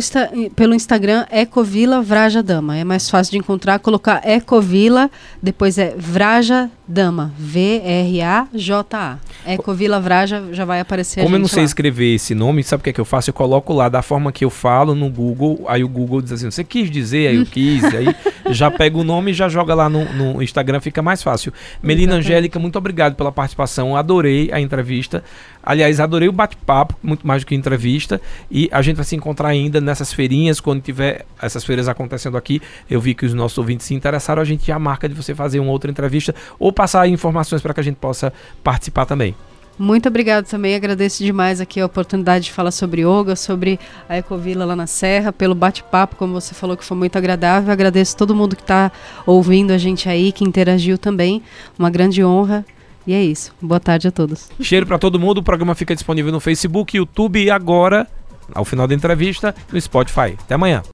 [0.56, 2.76] pelo Instagram Ecovila Vraja Dama.
[2.76, 5.08] É mais fácil de encontrar, colocar Ecovila,
[5.40, 7.32] depois é Vraja Dama.
[7.38, 9.18] V-R-A-J-A.
[9.46, 11.64] Ecovila Vraja já vai aparecer Como eu não sei lá.
[11.64, 13.30] escrever esse nome, sabe o que é que eu faço?
[13.30, 16.50] Eu coloco lá da forma que eu falo no Google, aí o Google diz assim,
[16.50, 18.14] você quis dizer, aí eu quis, aí
[18.50, 21.52] já pega o nome e já joga lá no, no Instagram, fica mais fácil.
[21.80, 22.26] Melina Exatamente.
[22.26, 25.22] Angélica, muito obrigado pela participação, adorei a entrevista.
[25.62, 28.20] Aliás, adorei o bate-papo, muito mais do que entrevista.
[28.50, 32.62] E a gente vai se encontrar ainda nessas feirinhas, quando tiver essas feiras acontecendo aqui.
[32.88, 35.60] Eu vi que os nossos ouvintes se interessaram, a gente já marca de você fazer
[35.60, 38.32] uma outra entrevista ou passar informações para que a gente possa
[38.64, 39.34] participar também.
[39.78, 43.78] Muito obrigado também, agradeço demais aqui a oportunidade de falar sobre yoga, sobre
[44.08, 47.70] a Ecovila lá na Serra, pelo bate-papo, como você falou que foi muito agradável.
[47.70, 48.90] Agradeço todo mundo que está
[49.26, 51.42] ouvindo a gente aí, que interagiu também.
[51.78, 52.64] Uma grande honra
[53.06, 53.52] e é isso.
[53.60, 54.48] Boa tarde a todos.
[54.58, 55.38] Cheiro para todo mundo.
[55.38, 58.06] O programa fica disponível no Facebook, YouTube e agora,
[58.54, 60.34] ao final da entrevista, no Spotify.
[60.42, 60.82] Até amanhã.